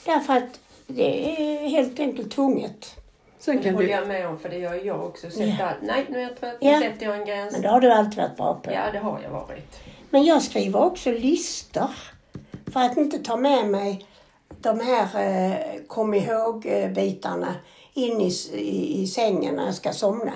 Därför 0.06 0.32
att 0.36 0.60
det 0.86 1.32
är 1.40 1.68
helt 1.68 2.00
enkelt 2.00 2.30
tvunget. 2.32 2.94
Sen 3.38 3.56
Det 3.56 3.62
kan 3.62 3.74
håller 3.74 3.86
du... 3.86 3.92
jag 3.92 4.08
med 4.08 4.28
om 4.28 4.38
för 4.38 4.48
det 4.48 4.58
gör 4.58 4.74
jag 4.86 5.04
också. 5.06 5.30
Sätta, 5.30 5.44
Ja. 5.58 5.70
Nej, 5.82 6.06
nu 6.08 6.18
är 6.18 6.22
jag 6.22 6.40
trött. 6.40 6.56
Ja. 6.60 6.78
Nu 6.80 6.86
sätter 6.86 7.06
jag 7.06 7.16
en 7.16 7.24
gräns. 7.24 7.52
Men 7.52 7.62
det 7.62 7.68
har 7.68 7.80
du 7.80 7.92
alltid 7.92 8.16
varit 8.18 8.36
bra 8.36 8.54
på. 8.54 8.72
Ja, 8.72 8.82
det 8.92 8.98
har 8.98 9.20
jag 9.22 9.30
varit. 9.30 9.80
Men 10.10 10.24
jag 10.24 10.42
skriver 10.42 10.80
också 10.82 11.10
listor 11.10 11.90
för 12.72 12.80
att 12.80 12.96
inte 12.96 13.18
ta 13.18 13.36
med 13.36 13.66
mig 13.66 14.06
de 14.60 14.80
här 14.80 15.08
eh, 15.50 15.56
kom 15.86 16.14
ihåg-bitarna 16.14 17.54
in 17.94 18.20
i, 18.20 18.32
i, 18.52 19.02
i 19.02 19.06
sängen 19.06 19.54
när 19.54 19.64
jag 19.66 19.74
ska 19.74 19.92
somna. 19.92 20.32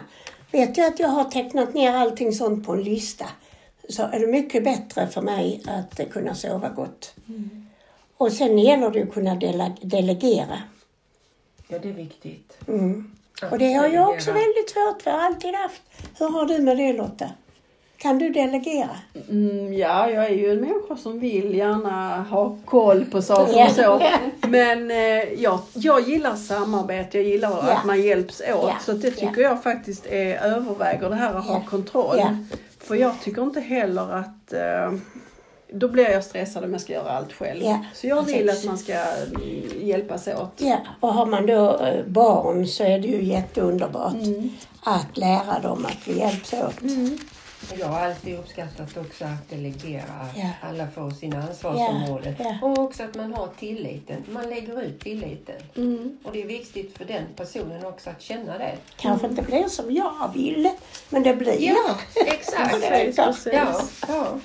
Vet 0.53 0.77
jag 0.77 0.87
att 0.87 0.99
jag 1.01 1.09
har 1.09 1.25
tecknat 1.25 1.75
ner 1.75 1.93
allting 1.97 2.33
sånt 2.33 2.67
på 2.67 2.73
en 2.73 2.83
lista 2.83 3.25
så 3.89 4.03
är 4.03 4.21
det 4.21 4.27
mycket 4.27 4.65
bättre 4.65 5.07
för 5.07 5.21
mig 5.23 5.63
att 5.67 6.13
kunna 6.13 6.35
sova 6.35 6.69
gott. 6.69 7.15
Och 8.17 8.33
sen 8.33 8.59
gäller 8.59 8.91
det 8.91 9.03
att 9.03 9.13
kunna 9.13 9.35
dele- 9.35 9.77
delegera. 9.83 10.59
Ja, 11.69 11.79
det 11.79 11.89
är 11.89 11.93
viktigt. 11.93 12.59
Mm. 12.69 13.11
Och 13.51 13.59
det 13.59 13.73
har 13.73 13.89
jag 13.89 14.09
också 14.11 14.33
väldigt 14.33 14.71
svårt 14.71 15.03
för, 15.03 15.11
alltid 15.11 15.55
haft. 15.55 15.83
Hur 16.19 16.29
har 16.29 16.47
du 16.47 16.59
med 16.59 16.77
det 16.77 16.93
Lotta? 16.93 17.31
Kan 17.99 18.19
du 18.19 18.29
delegera? 18.31 18.97
Mm, 19.31 19.73
ja, 19.75 20.11
jag 20.11 20.25
är 20.27 20.31
ju 20.35 20.51
en 20.53 20.61
människa 20.61 20.97
som 20.97 21.21
vill 21.21 21.55
gärna 21.55 22.23
ha 22.23 22.59
koll 22.65 23.05
på 23.05 23.23
saker 23.23 23.53
Ja. 23.59 23.67
och 23.67 23.73
så. 23.73 24.03
Men 24.49 24.91
eh, 24.91 24.97
jag, 25.43 25.61
jag 25.73 26.09
gillar 26.09 26.37
samarbete, 26.37 27.19
jag 27.19 27.27
gillar 27.27 27.51
Ja. 27.51 27.73
att 27.73 27.85
man 27.85 28.03
hjälps 28.03 28.41
åt. 28.41 28.47
Ja. 28.49 28.77
Så 28.85 28.93
det 28.93 29.11
tycker 29.11 29.41
jag 29.43 29.63
faktiskt 29.63 30.07
är, 30.07 30.37
överväger 30.37 31.11
det 31.11 31.17
här 31.17 31.35
att 31.35 31.47
ha 31.47 31.61
kontroll. 31.61 32.21
För 32.87 32.95
jag 32.95 33.21
tycker 33.23 33.43
inte 33.43 33.61
heller 33.61 34.13
att 34.15 34.53
eh, 34.53 34.93
då 35.73 35.89
blir 35.89 36.11
jag 36.11 36.25
stressad 36.25 36.65
om 36.65 36.73
jag 36.73 36.81
ska 36.81 36.93
göra 36.93 37.11
allt 37.11 37.33
själv. 37.33 37.63
Ja, 37.63 37.85
så 37.95 38.07
jag 38.07 38.23
vill 38.23 38.47
precis. 38.47 38.61
att 38.65 38.69
man 38.71 38.79
ska 38.79 38.93
mm, 38.95 39.87
hjälpas 39.87 40.29
åt. 40.29 40.53
Ja, 40.57 40.77
och 41.01 41.15
har 41.15 41.27
man 41.27 41.47
då 41.47 41.79
eh, 41.81 42.05
barn 42.07 42.67
så 42.67 42.85
är 42.85 42.99
det 42.99 43.09
ju 43.09 43.23
jätteunderbart 43.25 44.15
Mm. 44.15 44.51
att 44.83 45.17
lära 45.17 45.61
dem 45.63 45.87
att 45.87 46.09
vi 46.09 46.19
hjälps 46.19 46.53
åt. 46.53 46.83
Jag 47.75 47.87
har 47.87 48.01
alltid 48.01 48.39
uppskattat 48.39 48.97
också 48.97 49.25
att 49.25 49.51
delegera. 49.51 50.29
Ja. 50.37 50.51
Alla 50.63 50.89
får 50.91 51.11
sina 51.11 51.43
ansvarsområden. 51.43 52.35
Ja, 52.39 52.59
ja. 52.61 52.67
Och 52.67 52.79
också 52.79 53.03
att 53.03 53.15
man 53.15 53.35
har 53.35 53.49
tilliten. 53.59 54.25
Man 54.31 54.51
lägger 54.51 54.83
ut 54.83 55.01
tilliten. 55.01 55.57
Mm. 55.77 56.19
Och 56.25 56.33
det 56.33 56.43
är 56.43 56.47
viktigt 56.47 56.99
för 56.99 57.05
den 57.05 57.23
personen 57.37 57.85
också 57.85 58.11
att 58.11 58.23
känna 58.23 58.59
det. 58.59 58.77
Kanske 58.97 59.27
inte 59.27 59.43
blir 59.43 59.69
som 59.69 59.95
jag 59.95 60.31
vill, 60.35 60.71
men 61.09 61.23
det 61.23 61.37
blir. 61.37 61.75
exakt. 62.15 62.81
Precis, 62.89 63.17
precis. 63.17 63.53
Ja, 63.53 63.81
ja. 64.09 64.39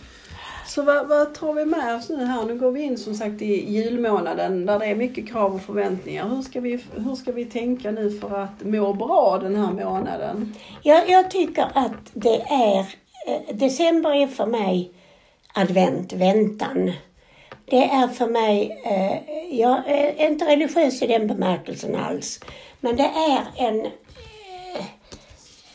Så 0.72 0.82
vad, 0.82 1.08
vad 1.08 1.34
tar 1.34 1.54
vi 1.54 1.66
med 1.66 1.96
oss 1.96 2.10
nu 2.10 2.26
här? 2.26 2.46
Nu 2.46 2.60
går 2.60 2.72
vi 2.72 2.82
in 2.82 2.98
som 2.98 3.16
sagt 3.16 3.42
i 3.42 3.74
julmånaden 3.74 4.66
där 4.66 4.80
det 4.80 4.86
är 4.86 4.96
mycket 4.96 5.30
krav 5.30 5.56
och 5.56 5.62
förväntningar. 5.62 6.28
Hur 6.28 6.42
ska 6.42 6.60
vi, 6.60 6.84
hur 6.96 7.16
ska 7.16 7.32
vi 7.32 7.46
tänka 7.46 7.92
nu 7.92 8.12
för 8.20 8.40
att 8.40 8.64
må 8.64 8.94
bra 8.94 9.40
den 9.42 9.56
här 9.56 9.72
månaden? 9.72 10.56
Jag, 10.82 11.10
jag 11.10 11.32
tycker 11.32 11.68
att 11.74 12.12
det 12.14 12.42
är, 12.42 12.86
Eh, 13.28 13.56
december 13.56 14.16
är 14.16 14.28
för 14.28 14.46
mig 14.46 14.92
advent, 15.54 16.14
väntan. 16.14 16.92
Det 17.66 17.84
är 17.84 18.08
för 18.08 18.28
mig, 18.28 18.82
eh, 18.86 19.60
jag 19.60 19.82
är 19.88 20.28
inte 20.28 20.46
religiös 20.46 21.02
i 21.02 21.08
den 21.08 21.28
bemärkelsen 21.28 21.96
alls, 21.96 22.40
men 22.80 22.96
det 22.96 23.12
är 23.16 23.42
en, 23.56 23.86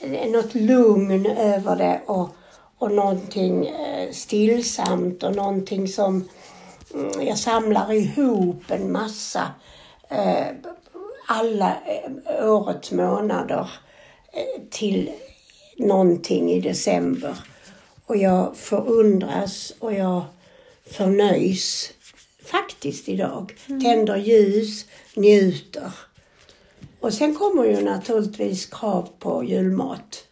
eh, 0.00 0.30
något 0.30 0.54
lugn 0.54 1.26
över 1.26 1.76
det 1.76 2.00
och, 2.06 2.28
och 2.78 2.92
någonting 2.92 3.66
eh, 3.66 4.10
stillsamt 4.10 5.22
och 5.22 5.36
någonting 5.36 5.88
som 5.88 6.28
mm, 6.94 7.26
jag 7.26 7.38
samlar 7.38 7.92
ihop 7.92 8.70
en 8.70 8.92
massa 8.92 9.42
eh, 10.08 10.46
alla 11.28 11.76
eh, 11.86 12.50
årets 12.50 12.92
månader 12.92 13.70
eh, 14.32 14.62
till 14.70 15.10
någonting 15.76 16.50
i 16.50 16.60
december. 16.60 17.38
Och 18.06 18.16
jag 18.16 18.56
förundras 18.56 19.72
och 19.78 19.92
jag 19.92 20.24
förnöjs 20.90 21.92
faktiskt 22.44 23.08
idag. 23.08 23.54
Tänder 23.66 24.16
ljus, 24.16 24.86
njuter. 25.16 25.92
Och 27.00 27.14
sen 27.14 27.34
kommer 27.34 27.64
ju 27.64 27.80
naturligtvis 27.84 28.66
krav 28.66 29.08
på 29.18 29.44
julmat. 29.44 30.24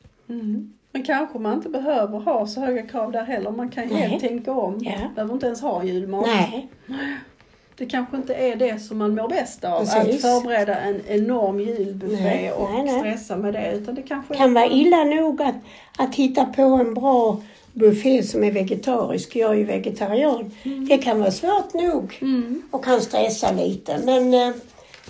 Men 0.94 1.02
kanske 1.04 1.38
man 1.38 1.54
inte 1.54 1.68
behöver 1.68 2.18
ha 2.18 2.46
så 2.46 2.60
höga 2.60 2.82
krav 2.82 3.12
där 3.12 3.24
heller. 3.24 3.50
Man 3.50 3.70
kan 3.70 3.88
Nej. 3.88 3.96
helt 3.96 4.22
tänka 4.22 4.52
om. 4.52 4.78
Ja. 4.84 4.92
Behöver 5.14 5.34
inte 5.34 5.46
ens 5.46 5.60
ha 5.60 5.84
julmat. 5.84 6.26
Nej, 6.26 6.68
Det 7.76 7.86
kanske 7.86 8.16
inte 8.16 8.34
är 8.34 8.56
det 8.56 8.78
som 8.82 8.98
man 8.98 9.14
mår 9.14 9.28
bäst 9.28 9.64
av. 9.64 9.78
Precis. 9.78 10.14
Att 10.14 10.20
förbereda 10.20 10.76
en 10.80 11.00
enorm 11.08 11.60
julbuffé 11.60 12.22
Nej, 12.22 12.52
och 12.52 12.70
nej, 12.70 12.82
nej. 12.84 12.98
stressa 13.00 13.36
med 13.36 13.52
det. 13.54 13.72
Utan 13.72 13.94
det 13.94 14.02
kanske 14.02 14.34
kan 14.34 14.54
vara 14.54 14.66
illa 14.66 15.04
nog 15.04 15.42
att, 15.42 15.54
att 15.98 16.14
hitta 16.14 16.44
på 16.44 16.62
en 16.62 16.94
bra 16.94 17.40
buffé 17.72 18.22
som 18.22 18.44
är 18.44 18.50
vegetarisk. 18.52 19.36
Jag 19.36 19.50
är 19.50 19.54
ju 19.54 19.64
vegetarian. 19.64 20.50
Det 20.88 20.98
kan 20.98 21.20
vara 21.20 21.30
svårt 21.30 21.74
nog 21.74 22.18
Mm. 22.20 22.62
och 22.70 22.84
kan 22.84 23.00
stressa 23.00 23.52
lite. 23.52 23.98
Men 24.04 24.34
eh, 24.34 24.50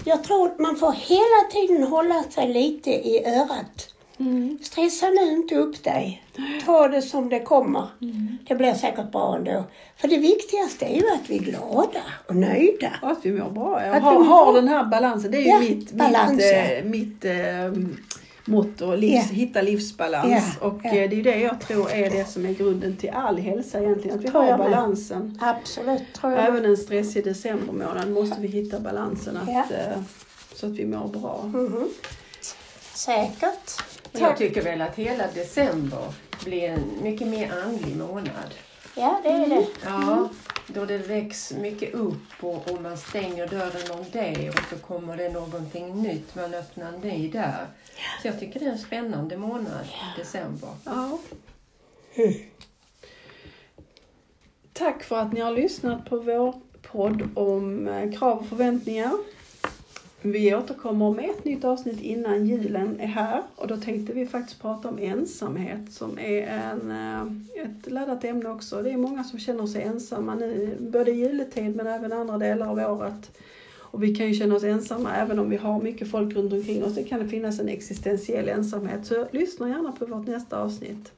jag 0.04 0.24
tror 0.24 0.46
att 0.46 0.58
man 0.58 0.76
får 0.76 0.92
hela 0.92 1.50
tiden 1.52 1.82
hålla 1.92 2.22
sig 2.22 2.48
lite 2.52 2.90
i 2.90 3.24
örat. 3.26 3.93
Mm. 4.18 4.58
Stressa 4.62 5.06
nu 5.06 5.32
inte 5.32 5.54
upp 5.54 5.84
dig. 5.84 6.24
Ta 6.64 6.88
det 6.88 7.02
som 7.02 7.28
det 7.28 7.40
kommer. 7.40 7.86
Det 8.48 8.54
blir 8.54 8.74
säkert 8.74 9.12
bra 9.12 9.36
ändå. 9.36 9.64
För 9.96 10.08
det 10.08 10.16
viktigaste 10.18 10.84
är 10.84 10.94
ju 10.96 11.08
att 11.10 11.30
vi 11.30 11.34
är 11.36 11.42
glada 11.42 12.02
och 12.28 12.36
nöjda. 12.36 12.90
Och 13.02 13.10
att 13.10 13.18
vi 13.26 13.32
mår 13.32 13.50
bra. 13.50 13.78
Att 13.78 14.02
Ha, 14.02 14.18
vi 14.18 14.26
har 14.26 14.52
den 14.52 14.68
här 14.68 14.84
balansen. 14.84 15.30
Det 15.30 15.36
är 15.38 15.40
ju 15.42 15.48
Ja, 15.48 15.58
mitt, 15.58 15.92
balans, 15.92 16.32
mitt, 16.32 16.44
ja. 16.44 16.84
mitt 16.84 17.24
eh, 17.24 17.82
motto, 18.44 18.94
livs, 18.96 19.12
Ja. 19.30 19.34
hitta 19.34 19.62
livsbalans. 19.62 20.44
Ja, 20.60 20.66
Och 20.66 20.86
eh, 20.86 21.10
det 21.10 21.16
är 21.20 21.22
det 21.22 21.38
jag 21.40 21.60
tror 21.60 21.90
är 21.90 22.10
det 22.10 22.24
som 22.28 22.46
är 22.46 22.54
grunden 22.54 22.96
till 22.96 23.10
all 23.10 23.38
hälsa 23.38 23.80
egentligen, 23.82 24.18
att 24.18 24.24
vi 24.24 24.28
har 24.28 24.58
balansen. 24.58 25.38
Absolut, 25.42 26.02
tror 26.14 26.32
jag. 26.32 26.46
Även 26.46 26.64
en 26.64 26.76
stressig 26.76 27.24
decembermånad 27.24 28.10
måste 28.10 28.40
vi 28.40 28.48
hitta 28.48 28.80
balansen 28.80 29.36
att, 29.36 29.70
eh, 29.70 30.02
så 30.54 30.66
att 30.66 30.72
vi 30.72 30.86
mår 30.86 31.08
bra. 31.08 31.40
Mhm. 31.44 31.88
Säkert. 32.94 33.82
Och 34.14 34.20
Jag 34.20 34.36
tycker 34.36 34.62
väl 34.62 34.82
att 34.82 34.96
hela 34.96 35.26
december 35.26 36.12
blir 36.44 36.62
en 36.62 37.02
mycket 37.02 37.28
mer 37.28 37.52
andlig 37.64 37.96
månad. 37.96 38.54
Ja, 38.96 39.20
det 39.22 39.28
är 39.28 39.48
det. 39.48 39.66
Ja, 39.84 40.28
då 40.66 40.84
det 40.84 40.98
väcks 40.98 41.52
mycket 41.52 41.94
upp 41.94 42.30
och, 42.40 42.70
och 42.70 42.82
man 42.82 42.96
stänger 42.96 43.46
dörren 43.46 43.98
om 43.98 44.04
det 44.12 44.50
och 44.50 44.60
så 44.70 44.76
kommer 44.76 45.16
det 45.16 45.28
någonting 45.28 46.02
nytt. 46.02 46.34
Man 46.34 46.54
öppnar 46.54 46.92
en 46.92 47.00
ny 47.00 47.28
där. 47.28 47.66
Så 48.22 48.28
jag 48.28 48.40
tycker 48.40 48.60
det 48.60 48.66
är 48.66 48.70
en 48.70 48.78
spännande 48.78 49.36
månad, 49.36 49.86
december. 50.16 50.70
Ja. 50.84 51.18
Mm. 52.14 52.34
Tack 54.72 55.02
för 55.02 55.18
att 55.18 55.32
ni 55.32 55.40
har 55.40 55.52
lyssnat 55.52 56.04
på 56.10 56.18
vår 56.18 56.54
podd 56.82 57.28
om 57.34 57.88
eh, 57.88 58.18
krav 58.18 58.38
och 58.38 58.46
förväntningar. 58.46 59.12
Vi 60.26 60.54
återkommer 60.54 61.10
med 61.10 61.30
ett 61.30 61.44
nytt 61.44 61.64
avsnitt 61.64 62.00
innan 62.00 62.46
julen 62.46 63.00
är 63.00 63.06
här 63.06 63.42
och 63.56 63.68
då 63.68 63.76
tänkte 63.76 64.12
vi 64.12 64.26
faktiskt 64.26 64.62
prata 64.62 64.88
om 64.88 64.98
ensamhet 64.98 65.92
som 65.92 66.18
är 66.18 66.42
en, 66.42 66.90
eh, 66.90 67.64
ett 67.64 67.90
laddat 67.90 68.24
ämne 68.24 68.50
också. 68.50 68.82
Det 68.82 68.90
är 68.90 68.96
många 68.96 69.24
som 69.24 69.38
känner 69.38 69.66
sig 69.66 69.82
ensamma 69.82 70.34
nu, 70.34 70.76
både 70.80 71.10
i 71.10 71.14
juletid 71.14 71.76
men 71.76 71.86
även 71.86 72.12
andra 72.12 72.38
delar 72.38 72.66
av 72.66 72.78
året. 72.78 73.38
Och 73.76 74.02
vi 74.02 74.14
kan 74.14 74.26
ju 74.26 74.34
känna 74.34 74.54
oss 74.54 74.64
ensamma 74.64 75.16
även 75.16 75.38
om 75.38 75.50
vi 75.50 75.56
har 75.56 75.80
mycket 75.80 76.10
folk 76.10 76.36
runt 76.36 76.52
omkring 76.52 76.84
oss. 76.84 76.94
Det 76.94 77.04
kan 77.04 77.20
det 77.20 77.28
finnas 77.28 77.60
en 77.60 77.68
existentiell 77.68 78.48
ensamhet. 78.48 79.06
Så 79.06 79.26
lyssna 79.30 79.68
gärna 79.68 79.92
på 79.92 80.06
vårt 80.06 80.26
nästa 80.26 80.62
avsnitt. 80.62 81.12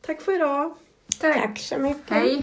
Tack 0.00 0.20
för 0.20 0.34
idag! 0.34 0.74
Tack 1.20 1.58
så 1.58 1.78
mycket. 1.78 2.10
Hej! 2.10 2.42